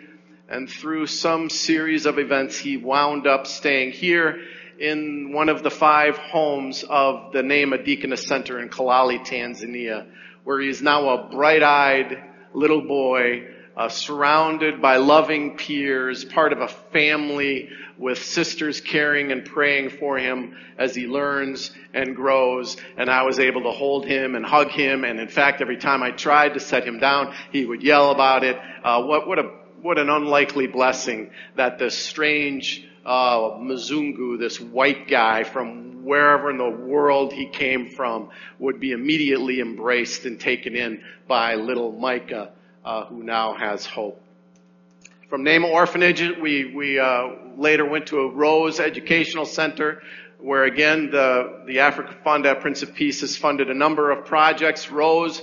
and 0.52 0.68
through 0.68 1.06
some 1.06 1.48
series 1.48 2.04
of 2.04 2.18
events, 2.18 2.58
he 2.58 2.76
wound 2.76 3.26
up 3.26 3.46
staying 3.46 3.92
here 3.92 4.42
in 4.78 5.32
one 5.32 5.48
of 5.48 5.62
the 5.62 5.70
five 5.70 6.18
homes 6.18 6.84
of 6.86 7.32
the 7.32 7.40
Neema 7.40 7.82
Deaconess 7.82 8.26
Center 8.26 8.60
in 8.60 8.68
Kalali, 8.68 9.18
Tanzania, 9.20 10.06
where 10.44 10.60
he 10.60 10.68
is 10.68 10.82
now 10.82 11.08
a 11.08 11.28
bright-eyed 11.30 12.22
little 12.54 12.82
boy, 12.82 13.48
uh, 13.76 13.88
surrounded 13.88 14.82
by 14.82 14.96
loving 14.96 15.56
peers, 15.56 16.24
part 16.24 16.52
of 16.52 16.60
a 16.60 16.68
family 16.68 17.70
with 17.96 18.22
sisters 18.22 18.80
caring 18.80 19.32
and 19.32 19.44
praying 19.44 19.88
for 19.88 20.18
him 20.18 20.56
as 20.76 20.94
he 20.94 21.06
learns 21.06 21.70
and 21.94 22.14
grows. 22.16 22.76
And 22.96 23.08
I 23.08 23.22
was 23.22 23.38
able 23.38 23.62
to 23.62 23.70
hold 23.70 24.04
him 24.04 24.34
and 24.34 24.44
hug 24.44 24.68
him. 24.68 25.04
And 25.04 25.20
in 25.20 25.28
fact, 25.28 25.62
every 25.62 25.78
time 25.78 26.02
I 26.02 26.10
tried 26.10 26.54
to 26.54 26.60
set 26.60 26.84
him 26.84 26.98
down, 26.98 27.34
he 27.50 27.64
would 27.64 27.82
yell 27.82 28.10
about 28.10 28.44
it. 28.44 28.58
Uh, 28.84 29.02
what, 29.04 29.26
what 29.26 29.38
a, 29.38 29.50
what 29.80 29.98
an 29.98 30.10
unlikely 30.10 30.66
blessing 30.66 31.30
that 31.56 31.78
this 31.78 31.96
strange 31.96 32.86
uh, 33.04 33.58
Mzungu, 33.58 34.38
this 34.38 34.60
white 34.60 35.08
guy 35.08 35.44
from 35.44 36.04
wherever 36.04 36.50
in 36.50 36.58
the 36.58 36.68
world 36.68 37.32
he 37.32 37.46
came 37.46 37.88
from, 37.88 38.30
would 38.58 38.80
be 38.80 38.92
immediately 38.92 39.60
embraced 39.60 40.24
and 40.24 40.40
taken 40.40 40.74
in 40.74 41.02
by 41.28 41.54
little 41.54 41.92
Micah, 41.92 42.52
uh, 42.84 43.04
who 43.06 43.22
now 43.22 43.54
has 43.54 43.86
hope. 43.86 44.20
From 45.28 45.44
Neema 45.44 45.70
Orphanage, 45.70 46.20
we, 46.40 46.74
we 46.74 46.98
uh, 46.98 47.30
later 47.56 47.84
went 47.84 48.06
to 48.08 48.20
a 48.20 48.28
Rose 48.28 48.80
Educational 48.80 49.46
Center, 49.46 50.02
where 50.38 50.64
again 50.64 51.10
the, 51.10 51.62
the 51.66 51.78
Africa 51.78 52.14
Fund 52.24 52.44
at 52.46 52.60
Prince 52.60 52.82
of 52.82 52.94
Peace 52.94 53.20
has 53.20 53.36
funded 53.36 53.70
a 53.70 53.74
number 53.74 54.10
of 54.10 54.26
projects. 54.26 54.90
Rose 54.90 55.40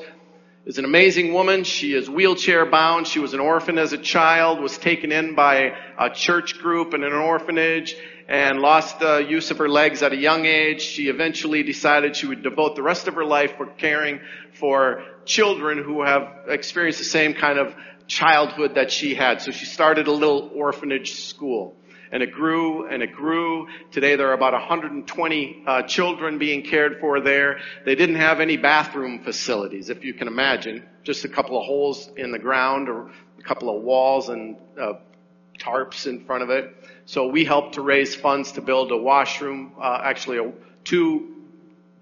is 0.69 0.77
an 0.77 0.85
amazing 0.85 1.33
woman. 1.33 1.63
She 1.63 1.95
is 1.95 2.07
wheelchair 2.07 2.63
bound. 2.67 3.07
She 3.07 3.17
was 3.17 3.33
an 3.33 3.39
orphan 3.39 3.79
as 3.79 3.91
a 3.91 3.97
child, 3.97 4.61
was 4.61 4.77
taken 4.77 5.11
in 5.11 5.33
by 5.33 5.73
a 5.97 6.11
church 6.11 6.59
group 6.59 6.93
in 6.93 7.03
an 7.03 7.11
orphanage, 7.11 7.95
and 8.27 8.59
lost 8.59 8.99
the 8.99 9.25
use 9.27 9.49
of 9.49 9.57
her 9.57 9.67
legs 9.67 10.03
at 10.03 10.13
a 10.13 10.15
young 10.15 10.45
age. 10.45 10.83
She 10.83 11.09
eventually 11.09 11.63
decided 11.63 12.15
she 12.15 12.27
would 12.27 12.43
devote 12.43 12.75
the 12.75 12.83
rest 12.83 13.07
of 13.07 13.15
her 13.15 13.25
life 13.25 13.57
for 13.57 13.65
caring 13.65 14.19
for 14.59 15.03
children 15.25 15.83
who 15.83 16.03
have 16.03 16.41
experienced 16.47 16.99
the 16.99 17.05
same 17.05 17.33
kind 17.33 17.57
of 17.57 17.73
childhood 18.05 18.75
that 18.75 18.91
she 18.91 19.15
had. 19.15 19.41
So 19.41 19.49
she 19.49 19.65
started 19.65 20.05
a 20.05 20.11
little 20.11 20.51
orphanage 20.53 21.13
school. 21.13 21.77
And 22.11 22.23
it 22.23 22.31
grew 22.31 22.87
and 22.87 23.03
it 23.03 23.13
grew. 23.13 23.67
Today 23.91 24.15
there 24.15 24.29
are 24.29 24.33
about 24.33 24.53
120 24.53 25.63
uh, 25.65 25.81
children 25.83 26.37
being 26.37 26.63
cared 26.63 26.99
for 26.99 27.19
there. 27.19 27.59
They 27.85 27.95
didn't 27.95 28.15
have 28.15 28.39
any 28.39 28.57
bathroom 28.57 29.23
facilities, 29.23 29.89
if 29.89 30.03
you 30.03 30.13
can 30.13 30.27
imagine. 30.27 30.83
Just 31.03 31.25
a 31.25 31.29
couple 31.29 31.59
of 31.59 31.65
holes 31.65 32.09
in 32.17 32.31
the 32.31 32.39
ground 32.39 32.89
or 32.89 33.11
a 33.37 33.41
couple 33.43 33.75
of 33.75 33.83
walls 33.83 34.29
and 34.29 34.57
uh, 34.79 34.93
tarps 35.59 36.07
in 36.07 36.25
front 36.25 36.43
of 36.43 36.50
it. 36.50 36.75
So 37.05 37.27
we 37.27 37.45
helped 37.45 37.75
to 37.75 37.81
raise 37.81 38.15
funds 38.15 38.51
to 38.53 38.61
build 38.61 38.91
a 38.91 38.98
washroom, 38.98 39.74
uh, 39.79 40.01
actually 40.03 40.37
a, 40.37 40.51
two 40.83 41.35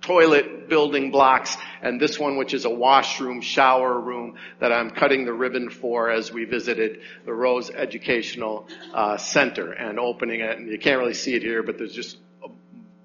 toilet 0.07 0.69
building 0.69 1.11
blocks 1.11 1.57
and 1.81 1.99
this 1.99 2.17
one 2.17 2.37
which 2.37 2.53
is 2.53 2.63
a 2.63 2.69
washroom 2.69 3.41
shower 3.41 3.99
room 3.99 4.35
that 4.59 4.71
I'm 4.71 4.89
cutting 4.89 5.25
the 5.25 5.33
ribbon 5.33 5.69
for 5.69 6.09
as 6.09 6.31
we 6.31 6.45
visited 6.45 7.01
the 7.25 7.33
Rose 7.33 7.69
Educational 7.69 8.67
uh, 8.93 9.17
Center 9.17 9.73
and 9.73 9.99
opening 9.99 10.39
it. 10.39 10.57
And 10.57 10.71
you 10.71 10.79
can't 10.79 10.99
really 10.99 11.13
see 11.13 11.35
it 11.35 11.43
here 11.43 11.61
but 11.61 11.77
there's 11.77 11.93
just 11.93 12.17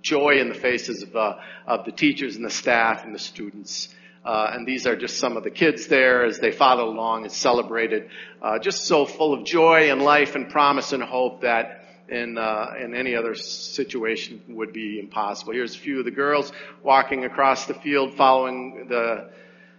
joy 0.00 0.38
in 0.38 0.48
the 0.48 0.54
faces 0.54 1.02
of, 1.02 1.16
uh, 1.16 1.38
of 1.66 1.84
the 1.84 1.92
teachers 1.92 2.36
and 2.36 2.44
the 2.44 2.50
staff 2.50 3.04
and 3.04 3.12
the 3.12 3.18
students. 3.18 3.88
Uh, 4.24 4.52
and 4.52 4.66
these 4.66 4.86
are 4.86 4.94
just 4.94 5.18
some 5.18 5.36
of 5.36 5.42
the 5.42 5.50
kids 5.50 5.88
there 5.88 6.24
as 6.24 6.38
they 6.38 6.52
follow 6.52 6.88
along 6.88 7.24
and 7.24 7.32
celebrated 7.32 8.08
uh, 8.40 8.60
just 8.60 8.84
so 8.84 9.04
full 9.04 9.34
of 9.34 9.44
joy 9.44 9.90
and 9.90 10.02
life 10.02 10.36
and 10.36 10.48
promise 10.50 10.92
and 10.92 11.02
hope 11.02 11.40
that 11.40 11.81
in, 12.08 12.38
uh, 12.38 12.74
in 12.80 12.94
any 12.94 13.14
other 13.14 13.34
situation 13.34 14.42
would 14.48 14.72
be 14.72 14.98
impossible. 14.98 15.52
Here's 15.52 15.74
a 15.74 15.78
few 15.78 15.98
of 16.00 16.04
the 16.04 16.10
girls 16.10 16.52
walking 16.82 17.24
across 17.24 17.66
the 17.66 17.74
field 17.74 18.14
following 18.14 18.86
the, 18.88 19.30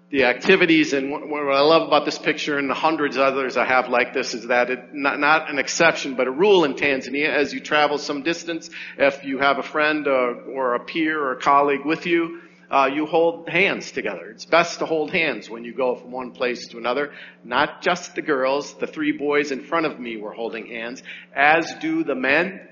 the 0.10 0.26
activities. 0.26 0.94
And 0.94 1.12
what, 1.12 1.28
what 1.28 1.42
I 1.42 1.62
love 1.62 1.88
about 1.88 2.06
this 2.06 2.20
picture 2.20 2.58
and 2.58 2.70
the 2.70 2.76
hundreds 2.76 3.18
of 3.18 3.24
others 3.24 3.58
I 3.58 3.66
have 3.66 3.90
like 3.90 4.14
this 4.14 4.34
is 4.34 4.48
that 4.48 4.70
it, 4.70 4.94
not, 4.94 5.20
not 5.20 5.50
an 5.50 5.60
exception, 5.60 6.16
but 6.16 6.28
a 6.28 6.32
rule 6.32 6.64
in 6.64 6.76
Tanzania 6.76 7.30
as 7.30 7.54
you 7.54 7.60
travel 7.60 7.98
some 7.98 8.24
distance, 8.24 8.70
if 8.98 9.24
you 9.24 9.40
have 9.40 9.58
a 9.58 9.64
friend 9.64 10.08
uh, 10.08 10.12
or 10.12 10.76
a 10.76 10.80
peer 10.80 11.20
or 11.20 11.34
a 11.34 11.40
colleague 11.40 11.86
with 11.86 12.06
you, 12.06 12.43
uh, 12.74 12.88
you 12.88 13.06
hold 13.06 13.48
hands 13.48 13.92
together. 13.92 14.32
It's 14.32 14.46
best 14.46 14.80
to 14.80 14.88
hold 14.88 15.12
hands 15.12 15.48
when 15.48 15.64
you 15.64 15.76
go 15.76 15.96
from 15.96 16.12
one 16.12 16.32
place 16.32 16.68
to 16.70 16.80
another. 16.80 17.12
Not 17.44 17.84
just 17.84 18.16
the 18.16 18.24
girls. 18.24 18.74
The 18.80 18.88
three 18.88 19.12
boys 19.12 19.52
in 19.52 19.64
front 19.64 19.86
of 19.86 20.00
me 20.00 20.18
were 20.18 20.34
holding 20.34 20.66
hands, 20.66 21.04
as 21.36 21.72
do 21.82 22.04
the 22.04 22.16
men. 22.16 22.68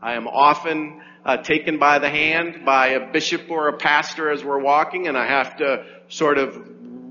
I 0.00 0.14
am 0.14 0.28
often 0.28 1.02
uh, 1.24 1.38
taken 1.38 1.80
by 1.80 1.98
the 1.98 2.08
hand 2.08 2.64
by 2.64 2.90
a 2.90 3.12
bishop 3.12 3.50
or 3.50 3.66
a 3.66 3.78
pastor 3.78 4.30
as 4.30 4.44
we're 4.44 4.60
walking, 4.60 5.08
and 5.08 5.18
I 5.18 5.26
have 5.26 5.56
to 5.56 5.86
sort 6.08 6.38
of 6.38 6.56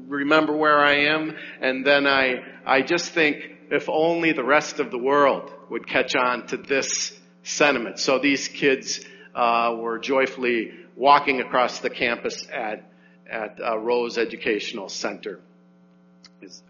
remember 0.08 0.56
where 0.56 0.80
I 0.80 1.08
am, 1.08 1.36
and 1.60 1.86
then 1.86 2.08
I 2.08 2.36
I 2.66 2.82
just 2.82 3.12
think 3.12 3.44
if 3.72 3.90
only 3.90 4.32
the 4.32 4.44
rest 4.44 4.80
of 4.80 4.90
the 4.90 4.98
world 4.98 5.52
would 5.70 5.86
catch 5.86 6.16
on 6.16 6.48
to 6.48 6.58
this 6.58 7.14
sentiment. 7.44 8.00
So 8.00 8.20
these 8.20 8.48
kids 8.48 9.04
uh, 9.36 9.76
were 9.78 10.00
joyfully 10.00 10.72
walking 10.96 11.42
across 11.42 11.80
the 11.80 11.90
campus 11.90 12.48
at, 12.52 12.84
at 13.30 13.60
uh, 13.62 13.78
Rose 13.78 14.18
Educational 14.18 14.90
Center. 14.90 15.40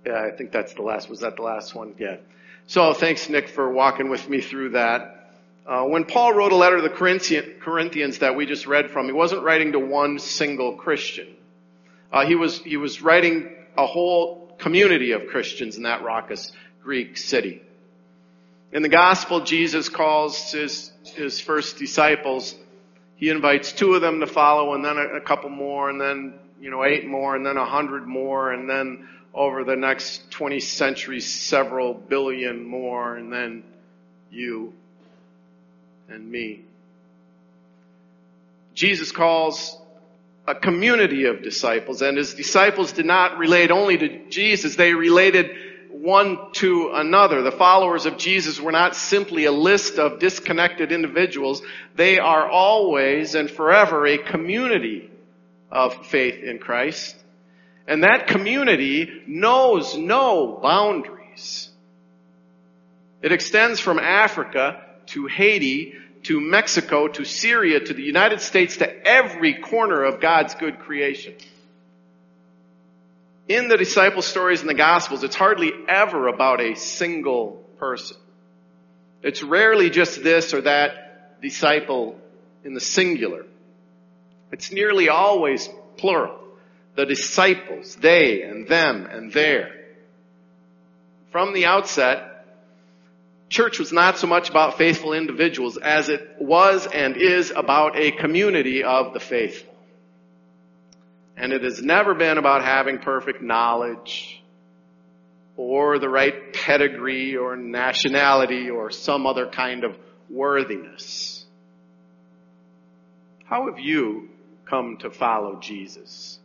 I 0.05 0.31
think 0.37 0.51
that's 0.51 0.73
the 0.73 0.81
last, 0.81 1.09
was 1.09 1.21
that 1.21 1.37
the 1.37 1.43
last 1.43 1.73
one? 1.73 1.95
Yeah. 1.97 2.17
So 2.67 2.93
thanks, 2.93 3.29
Nick, 3.29 3.49
for 3.49 3.71
walking 3.71 4.09
with 4.09 4.27
me 4.27 4.41
through 4.41 4.71
that. 4.71 5.17
Uh, 5.65 5.83
when 5.83 6.05
Paul 6.05 6.33
wrote 6.33 6.51
a 6.51 6.55
letter 6.55 6.77
to 6.77 6.81
the 6.81 6.89
Corinthians 6.89 8.19
that 8.19 8.35
we 8.35 8.45
just 8.45 8.65
read 8.65 8.91
from, 8.91 9.05
he 9.05 9.11
wasn't 9.11 9.43
writing 9.43 9.73
to 9.73 9.79
one 9.79 10.19
single 10.19 10.75
Christian. 10.75 11.27
Uh, 12.11 12.25
he 12.25 12.35
was 12.35 12.59
he 12.63 12.77
was 12.77 13.01
writing 13.01 13.55
a 13.77 13.85
whole 13.85 14.55
community 14.57 15.11
of 15.11 15.27
Christians 15.27 15.77
in 15.77 15.83
that 15.83 16.03
raucous 16.03 16.51
Greek 16.83 17.15
city. 17.15 17.61
In 18.73 18.81
the 18.81 18.89
gospel, 18.89 19.41
Jesus 19.41 19.87
calls 19.87 20.51
his 20.51 20.91
his 21.03 21.39
first 21.39 21.77
disciples 21.77 22.55
he 23.21 23.29
invites 23.29 23.71
two 23.71 23.93
of 23.93 24.01
them 24.01 24.19
to 24.19 24.27
follow 24.27 24.73
and 24.73 24.83
then 24.83 24.97
a, 24.97 25.17
a 25.17 25.21
couple 25.21 25.51
more 25.51 25.91
and 25.91 26.01
then, 26.01 26.33
you 26.59 26.71
know, 26.71 26.83
eight 26.83 27.05
more 27.05 27.35
and 27.35 27.45
then 27.45 27.55
a 27.55 27.65
hundred 27.65 28.07
more 28.07 28.51
and 28.51 28.67
then 28.67 29.07
over 29.31 29.63
the 29.63 29.75
next 29.75 30.31
20 30.31 30.59
centuries, 30.59 31.31
several 31.31 31.93
billion 31.93 32.65
more 32.65 33.15
and 33.15 33.31
then 33.31 33.63
you 34.31 34.73
and 36.09 36.29
me. 36.29 36.61
Jesus 38.73 39.11
calls 39.11 39.77
a 40.47 40.55
community 40.55 41.25
of 41.25 41.43
disciples 41.43 42.01
and 42.01 42.17
his 42.17 42.33
disciples 42.33 42.91
did 42.91 43.05
not 43.05 43.37
relate 43.37 43.69
only 43.69 43.99
to 43.99 44.29
Jesus, 44.29 44.75
they 44.75 44.95
related 44.95 45.51
one 46.01 46.51
to 46.53 46.91
another. 46.93 47.43
The 47.43 47.51
followers 47.51 48.07
of 48.07 48.17
Jesus 48.17 48.59
were 48.59 48.71
not 48.71 48.95
simply 48.95 49.45
a 49.45 49.51
list 49.51 49.99
of 49.99 50.19
disconnected 50.19 50.91
individuals. 50.91 51.61
They 51.95 52.17
are 52.17 52.49
always 52.49 53.35
and 53.35 53.49
forever 53.49 54.07
a 54.07 54.17
community 54.17 55.11
of 55.69 56.07
faith 56.07 56.43
in 56.43 56.57
Christ. 56.57 57.15
And 57.87 58.03
that 58.03 58.27
community 58.27 59.23
knows 59.27 59.95
no 59.95 60.59
boundaries. 60.61 61.69
It 63.21 63.31
extends 63.31 63.79
from 63.79 63.99
Africa 63.99 64.83
to 65.07 65.27
Haiti 65.27 65.93
to 66.23 66.39
Mexico 66.41 67.07
to 67.09 67.25
Syria 67.25 67.79
to 67.79 67.93
the 67.93 68.03
United 68.03 68.41
States 68.41 68.77
to 68.77 69.07
every 69.07 69.55
corner 69.55 70.03
of 70.03 70.19
God's 70.19 70.55
good 70.55 70.79
creation 70.79 71.35
in 73.55 73.67
the 73.67 73.77
disciple 73.77 74.21
stories 74.21 74.61
in 74.61 74.67
the 74.67 74.73
Gospels, 74.73 75.23
it's 75.23 75.35
hardly 75.35 75.71
ever 75.87 76.27
about 76.27 76.61
a 76.61 76.75
single 76.75 77.65
person. 77.77 78.17
It's 79.23 79.43
rarely 79.43 79.89
just 79.89 80.23
this 80.23 80.53
or 80.53 80.61
that 80.61 81.41
disciple 81.41 82.19
in 82.63 82.73
the 82.73 82.79
singular. 82.79 83.45
It's 84.51 84.71
nearly 84.71 85.09
always 85.09 85.69
plural. 85.97 86.37
The 86.95 87.05
disciples, 87.05 87.95
they 87.95 88.43
and 88.43 88.67
them 88.67 89.05
and 89.05 89.31
their. 89.31 89.71
From 91.31 91.53
the 91.53 91.65
outset, 91.65 92.45
church 93.49 93.79
was 93.79 93.93
not 93.93 94.17
so 94.17 94.27
much 94.27 94.49
about 94.49 94.77
faithful 94.77 95.13
individuals 95.13 95.77
as 95.77 96.09
it 96.09 96.35
was 96.39 96.87
and 96.87 97.15
is 97.15 97.51
about 97.55 97.95
a 97.95 98.11
community 98.11 98.83
of 98.83 99.13
the 99.13 99.19
faithful. 99.19 99.70
And 101.37 101.53
it 101.53 101.63
has 101.63 101.81
never 101.81 102.13
been 102.13 102.37
about 102.37 102.63
having 102.63 102.99
perfect 102.99 103.41
knowledge 103.41 104.41
or 105.57 105.99
the 105.99 106.09
right 106.09 106.53
pedigree 106.53 107.35
or 107.35 107.55
nationality 107.55 108.69
or 108.69 108.91
some 108.91 109.25
other 109.25 109.47
kind 109.47 109.83
of 109.83 109.97
worthiness. 110.29 111.45
How 113.45 113.69
have 113.69 113.79
you 113.79 114.29
come 114.65 114.97
to 115.01 115.09
follow 115.09 115.59
Jesus? 115.59 116.39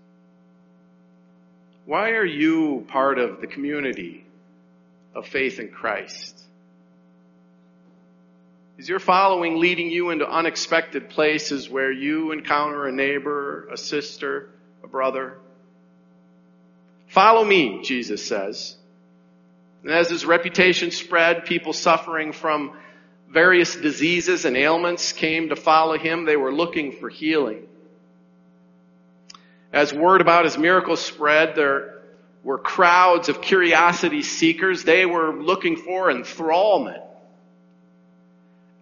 Why 1.84 2.10
are 2.10 2.24
you 2.24 2.84
part 2.88 3.18
of 3.18 3.40
the 3.40 3.46
community 3.46 4.26
of 5.14 5.26
faith 5.26 5.60
in 5.60 5.68
Christ? 5.68 6.42
Is 8.76 8.88
your 8.88 8.98
following 8.98 9.58
leading 9.58 9.88
you 9.88 10.10
into 10.10 10.28
unexpected 10.28 11.08
places 11.08 11.70
where 11.70 11.92
you 11.92 12.32
encounter 12.32 12.86
a 12.86 12.92
neighbor, 12.92 13.68
a 13.72 13.76
sister, 13.76 14.50
a 14.86 14.88
brother? 14.88 15.38
Follow 17.08 17.44
me, 17.44 17.82
Jesus 17.82 18.24
says. 18.24 18.76
And 19.82 19.92
as 19.92 20.08
his 20.08 20.24
reputation 20.24 20.92
spread, 20.92 21.44
people 21.44 21.72
suffering 21.72 22.32
from 22.32 22.76
various 23.28 23.74
diseases 23.74 24.44
and 24.44 24.56
ailments 24.56 25.12
came 25.12 25.48
to 25.48 25.56
follow 25.56 25.98
him. 25.98 26.24
They 26.24 26.36
were 26.36 26.52
looking 26.52 26.92
for 26.92 27.08
healing. 27.08 27.66
As 29.72 29.92
word 29.92 30.20
about 30.20 30.44
his 30.44 30.56
miracles 30.56 31.00
spread, 31.00 31.56
there 31.56 32.02
were 32.44 32.58
crowds 32.58 33.28
of 33.28 33.42
curiosity 33.42 34.22
seekers. 34.22 34.84
They 34.84 35.04
were 35.04 35.34
looking 35.34 35.76
for 35.76 36.12
enthrallment. 36.12 37.02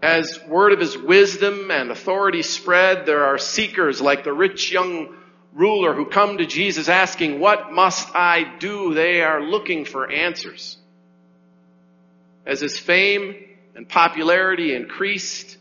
As 0.03 0.39
word 0.47 0.73
of 0.73 0.81
his 0.81 0.99
wisdom 0.99 1.71
and 1.71 1.91
authority 1.91 2.43
spread, 2.43 3.07
there 3.07 3.25
are 3.25 3.39
seekers 3.39 4.03
like 4.03 4.23
the 4.23 4.35
rich 4.35 4.71
young 4.71 5.17
ruler 5.55 5.95
who 5.95 6.07
come 6.07 6.39
to 6.39 6.47
Jesus 6.47 6.89
asking, 6.89 7.41
What 7.41 7.73
must 7.73 8.15
I 8.15 8.57
do? 8.59 8.93
They 8.93 9.23
are 9.23 9.43
looking 9.43 9.85
for 9.85 10.11
answers. 10.11 10.77
As 12.45 12.61
his 12.61 12.79
fame 12.79 13.37
and 13.75 13.89
popularity 13.89 14.75
increased, 14.75 15.57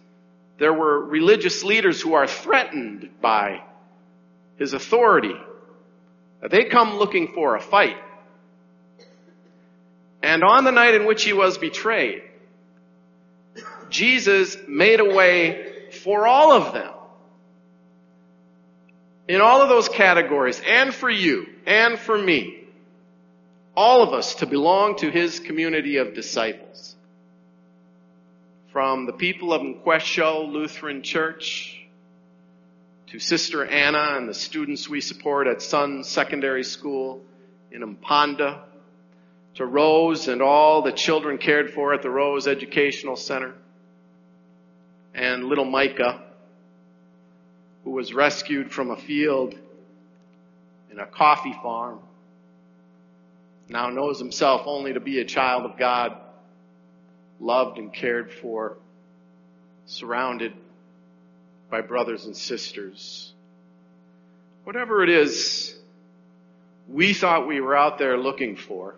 there 0.57 0.73
were 0.73 0.99
religious 0.99 1.63
leaders 1.63 2.01
who 2.01 2.13
are 2.13 2.27
threatened 2.27 3.09
by 3.21 3.61
his 4.57 4.73
authority. 4.73 5.35
They 6.41 6.65
come 6.65 6.97
looking 6.97 7.33
for 7.33 7.55
a 7.55 7.61
fight. 7.61 7.97
And 10.21 10.43
on 10.43 10.63
the 10.63 10.71
night 10.71 10.93
in 10.93 11.05
which 11.05 11.23
he 11.23 11.33
was 11.33 11.57
betrayed, 11.57 12.23
Jesus 13.89 14.57
made 14.67 14.99
a 14.99 15.13
way 15.13 15.89
for 16.03 16.27
all 16.27 16.51
of 16.51 16.73
them. 16.73 16.92
In 19.27 19.39
all 19.39 19.61
of 19.61 19.69
those 19.69 19.87
categories, 19.87 20.61
and 20.65 20.93
for 20.93 21.09
you, 21.09 21.47
and 21.65 21.97
for 21.97 22.17
me, 22.17 22.63
all 23.75 24.03
of 24.03 24.13
us 24.13 24.35
to 24.35 24.45
belong 24.45 24.97
to 24.97 25.09
his 25.09 25.39
community 25.39 25.97
of 25.97 26.13
disciples. 26.13 26.95
From 28.71 29.05
the 29.05 29.13
people 29.13 29.53
of 29.53 29.61
Nquesho 29.61 30.51
Lutheran 30.51 31.03
Church, 31.03 31.79
to 33.07 33.19
Sister 33.19 33.63
Anna 33.63 34.15
and 34.17 34.27
the 34.27 34.33
students 34.33 34.89
we 34.89 34.99
support 34.99 35.47
at 35.47 35.61
Sun 35.61 36.03
Secondary 36.03 36.63
School 36.63 37.21
in 37.71 37.95
Mpanda, 37.95 38.61
to 39.55 39.65
Rose 39.65 40.27
and 40.27 40.41
all 40.41 40.81
the 40.81 40.91
children 40.91 41.37
cared 41.37 41.71
for 41.71 41.93
at 41.93 42.01
the 42.01 42.09
Rose 42.09 42.47
Educational 42.47 43.15
Center, 43.15 43.53
and 45.13 45.45
little 45.45 45.65
Micah, 45.65 46.23
who 47.83 47.91
was 47.91 48.13
rescued 48.13 48.71
from 48.71 48.91
a 48.91 48.97
field 48.97 49.55
in 50.91 50.99
a 50.99 51.05
coffee 51.05 51.55
farm, 51.61 51.99
now 53.69 53.89
knows 53.89 54.19
himself 54.19 54.63
only 54.65 54.93
to 54.93 54.99
be 54.99 55.19
a 55.19 55.25
child 55.25 55.65
of 55.65 55.77
God, 55.77 56.17
loved 57.39 57.77
and 57.77 57.93
cared 57.93 58.31
for, 58.31 58.77
surrounded 59.85 60.53
by 61.69 61.81
brothers 61.81 62.25
and 62.25 62.35
sisters. 62.35 63.33
Whatever 64.63 65.03
it 65.03 65.09
is 65.09 65.75
we 66.87 67.13
thought 67.13 67.47
we 67.47 67.61
were 67.61 67.75
out 67.75 67.97
there 67.97 68.17
looking 68.17 68.55
for, 68.55 68.95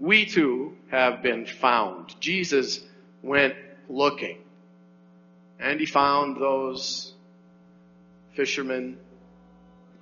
we 0.00 0.26
too 0.26 0.76
have 0.90 1.22
been 1.22 1.46
found. 1.46 2.14
Jesus 2.20 2.80
went 3.22 3.54
looking. 3.88 4.38
And 5.64 5.80
he 5.80 5.86
found 5.86 6.36
those 6.36 7.14
fishermen, 8.34 8.98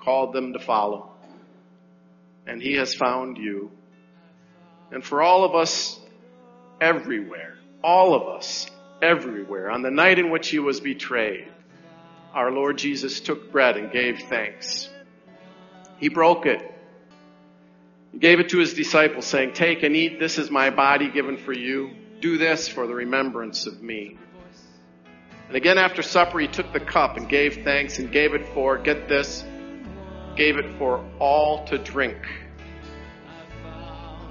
called 0.01 0.33
them 0.33 0.55
to 0.55 0.59
follow. 0.59 1.13
And 2.49 2.61
he 2.61 2.75
has 2.75 2.95
found 2.95 3.39
you. 3.39 3.71
And 4.91 5.05
for 5.05 5.23
all 5.23 5.45
of 5.45 5.55
us 5.55 6.01
everywhere, 6.81 7.59
all 7.81 8.13
of 8.13 8.37
us 8.37 8.69
everywhere, 9.01 9.71
on 9.71 9.83
the 9.83 9.91
night 9.93 10.19
in 10.19 10.31
which 10.31 10.49
he 10.49 10.59
was 10.59 10.81
betrayed, 10.81 11.47
our 12.35 12.51
Lord 12.51 12.77
Jesus 12.77 13.21
took 13.21 13.53
bread 13.53 13.77
and 13.77 13.93
gave 13.93 14.19
thanks. 14.29 14.91
He 15.99 16.09
broke 16.09 16.45
it. 16.45 16.61
He 18.11 18.19
gave 18.19 18.41
it 18.41 18.49
to 18.49 18.59
his 18.59 18.75
disciples 18.75 19.27
saying, 19.27 19.53
take 19.53 19.85
and 19.85 19.95
eat. 19.95 20.19
This 20.19 20.39
is 20.39 20.51
my 20.51 20.71
body 20.71 21.09
given 21.09 21.37
for 21.37 21.53
you. 21.53 21.93
Do 22.19 22.37
this 22.37 22.67
for 22.67 22.89
the 22.89 22.95
remembrance 22.95 23.67
of 23.67 23.81
me. 23.81 24.19
And 25.53 25.59
again 25.59 25.77
after 25.77 26.01
supper, 26.01 26.41
he 26.41 26.49
took 26.49 26.73
the 26.73 26.81
cup 26.81 27.19
and 27.19 27.29
gave 27.29 27.63
thanks 27.63 27.99
and 27.99 28.11
gave 28.11 28.33
it 28.33 28.47
for, 28.55 28.79
get 28.79 29.07
this, 29.07 29.45
gave 30.35 30.57
it 30.57 30.79
for 30.79 31.05
all 31.19 31.67
to 31.67 31.77
drink. 31.77 32.17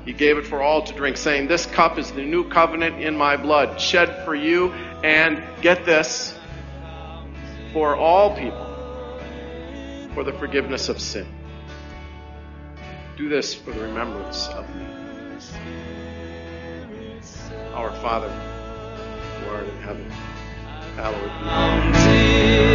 He 0.03 0.13
gave 0.13 0.39
it 0.39 0.47
for 0.47 0.63
all 0.63 0.81
to 0.81 0.93
drink, 0.95 1.17
saying, 1.17 1.47
This 1.47 1.67
cup 1.67 1.99
is 1.99 2.11
the 2.11 2.25
new 2.25 2.49
covenant 2.49 3.03
in 3.03 3.15
my 3.15 3.37
blood, 3.37 3.79
shed 3.79 4.25
for 4.25 4.33
you, 4.33 4.71
and 5.03 5.43
get 5.61 5.85
this, 5.85 6.35
for 7.71 7.95
all 7.95 8.35
people, 8.35 9.19
for 10.15 10.23
the 10.23 10.33
forgiveness 10.33 10.89
of 10.89 10.99
sin. 10.99 11.27
Do 13.15 13.29
this 13.29 13.53
for 13.53 13.69
the 13.73 13.81
remembrance 13.81 14.47
of 14.47 14.67
me. 14.75 14.87
Our 17.75 17.91
Father, 18.01 18.31
who 18.31 19.51
art 19.51 19.67
in 19.67 19.77
heaven, 19.81 20.11
be. 20.97 22.70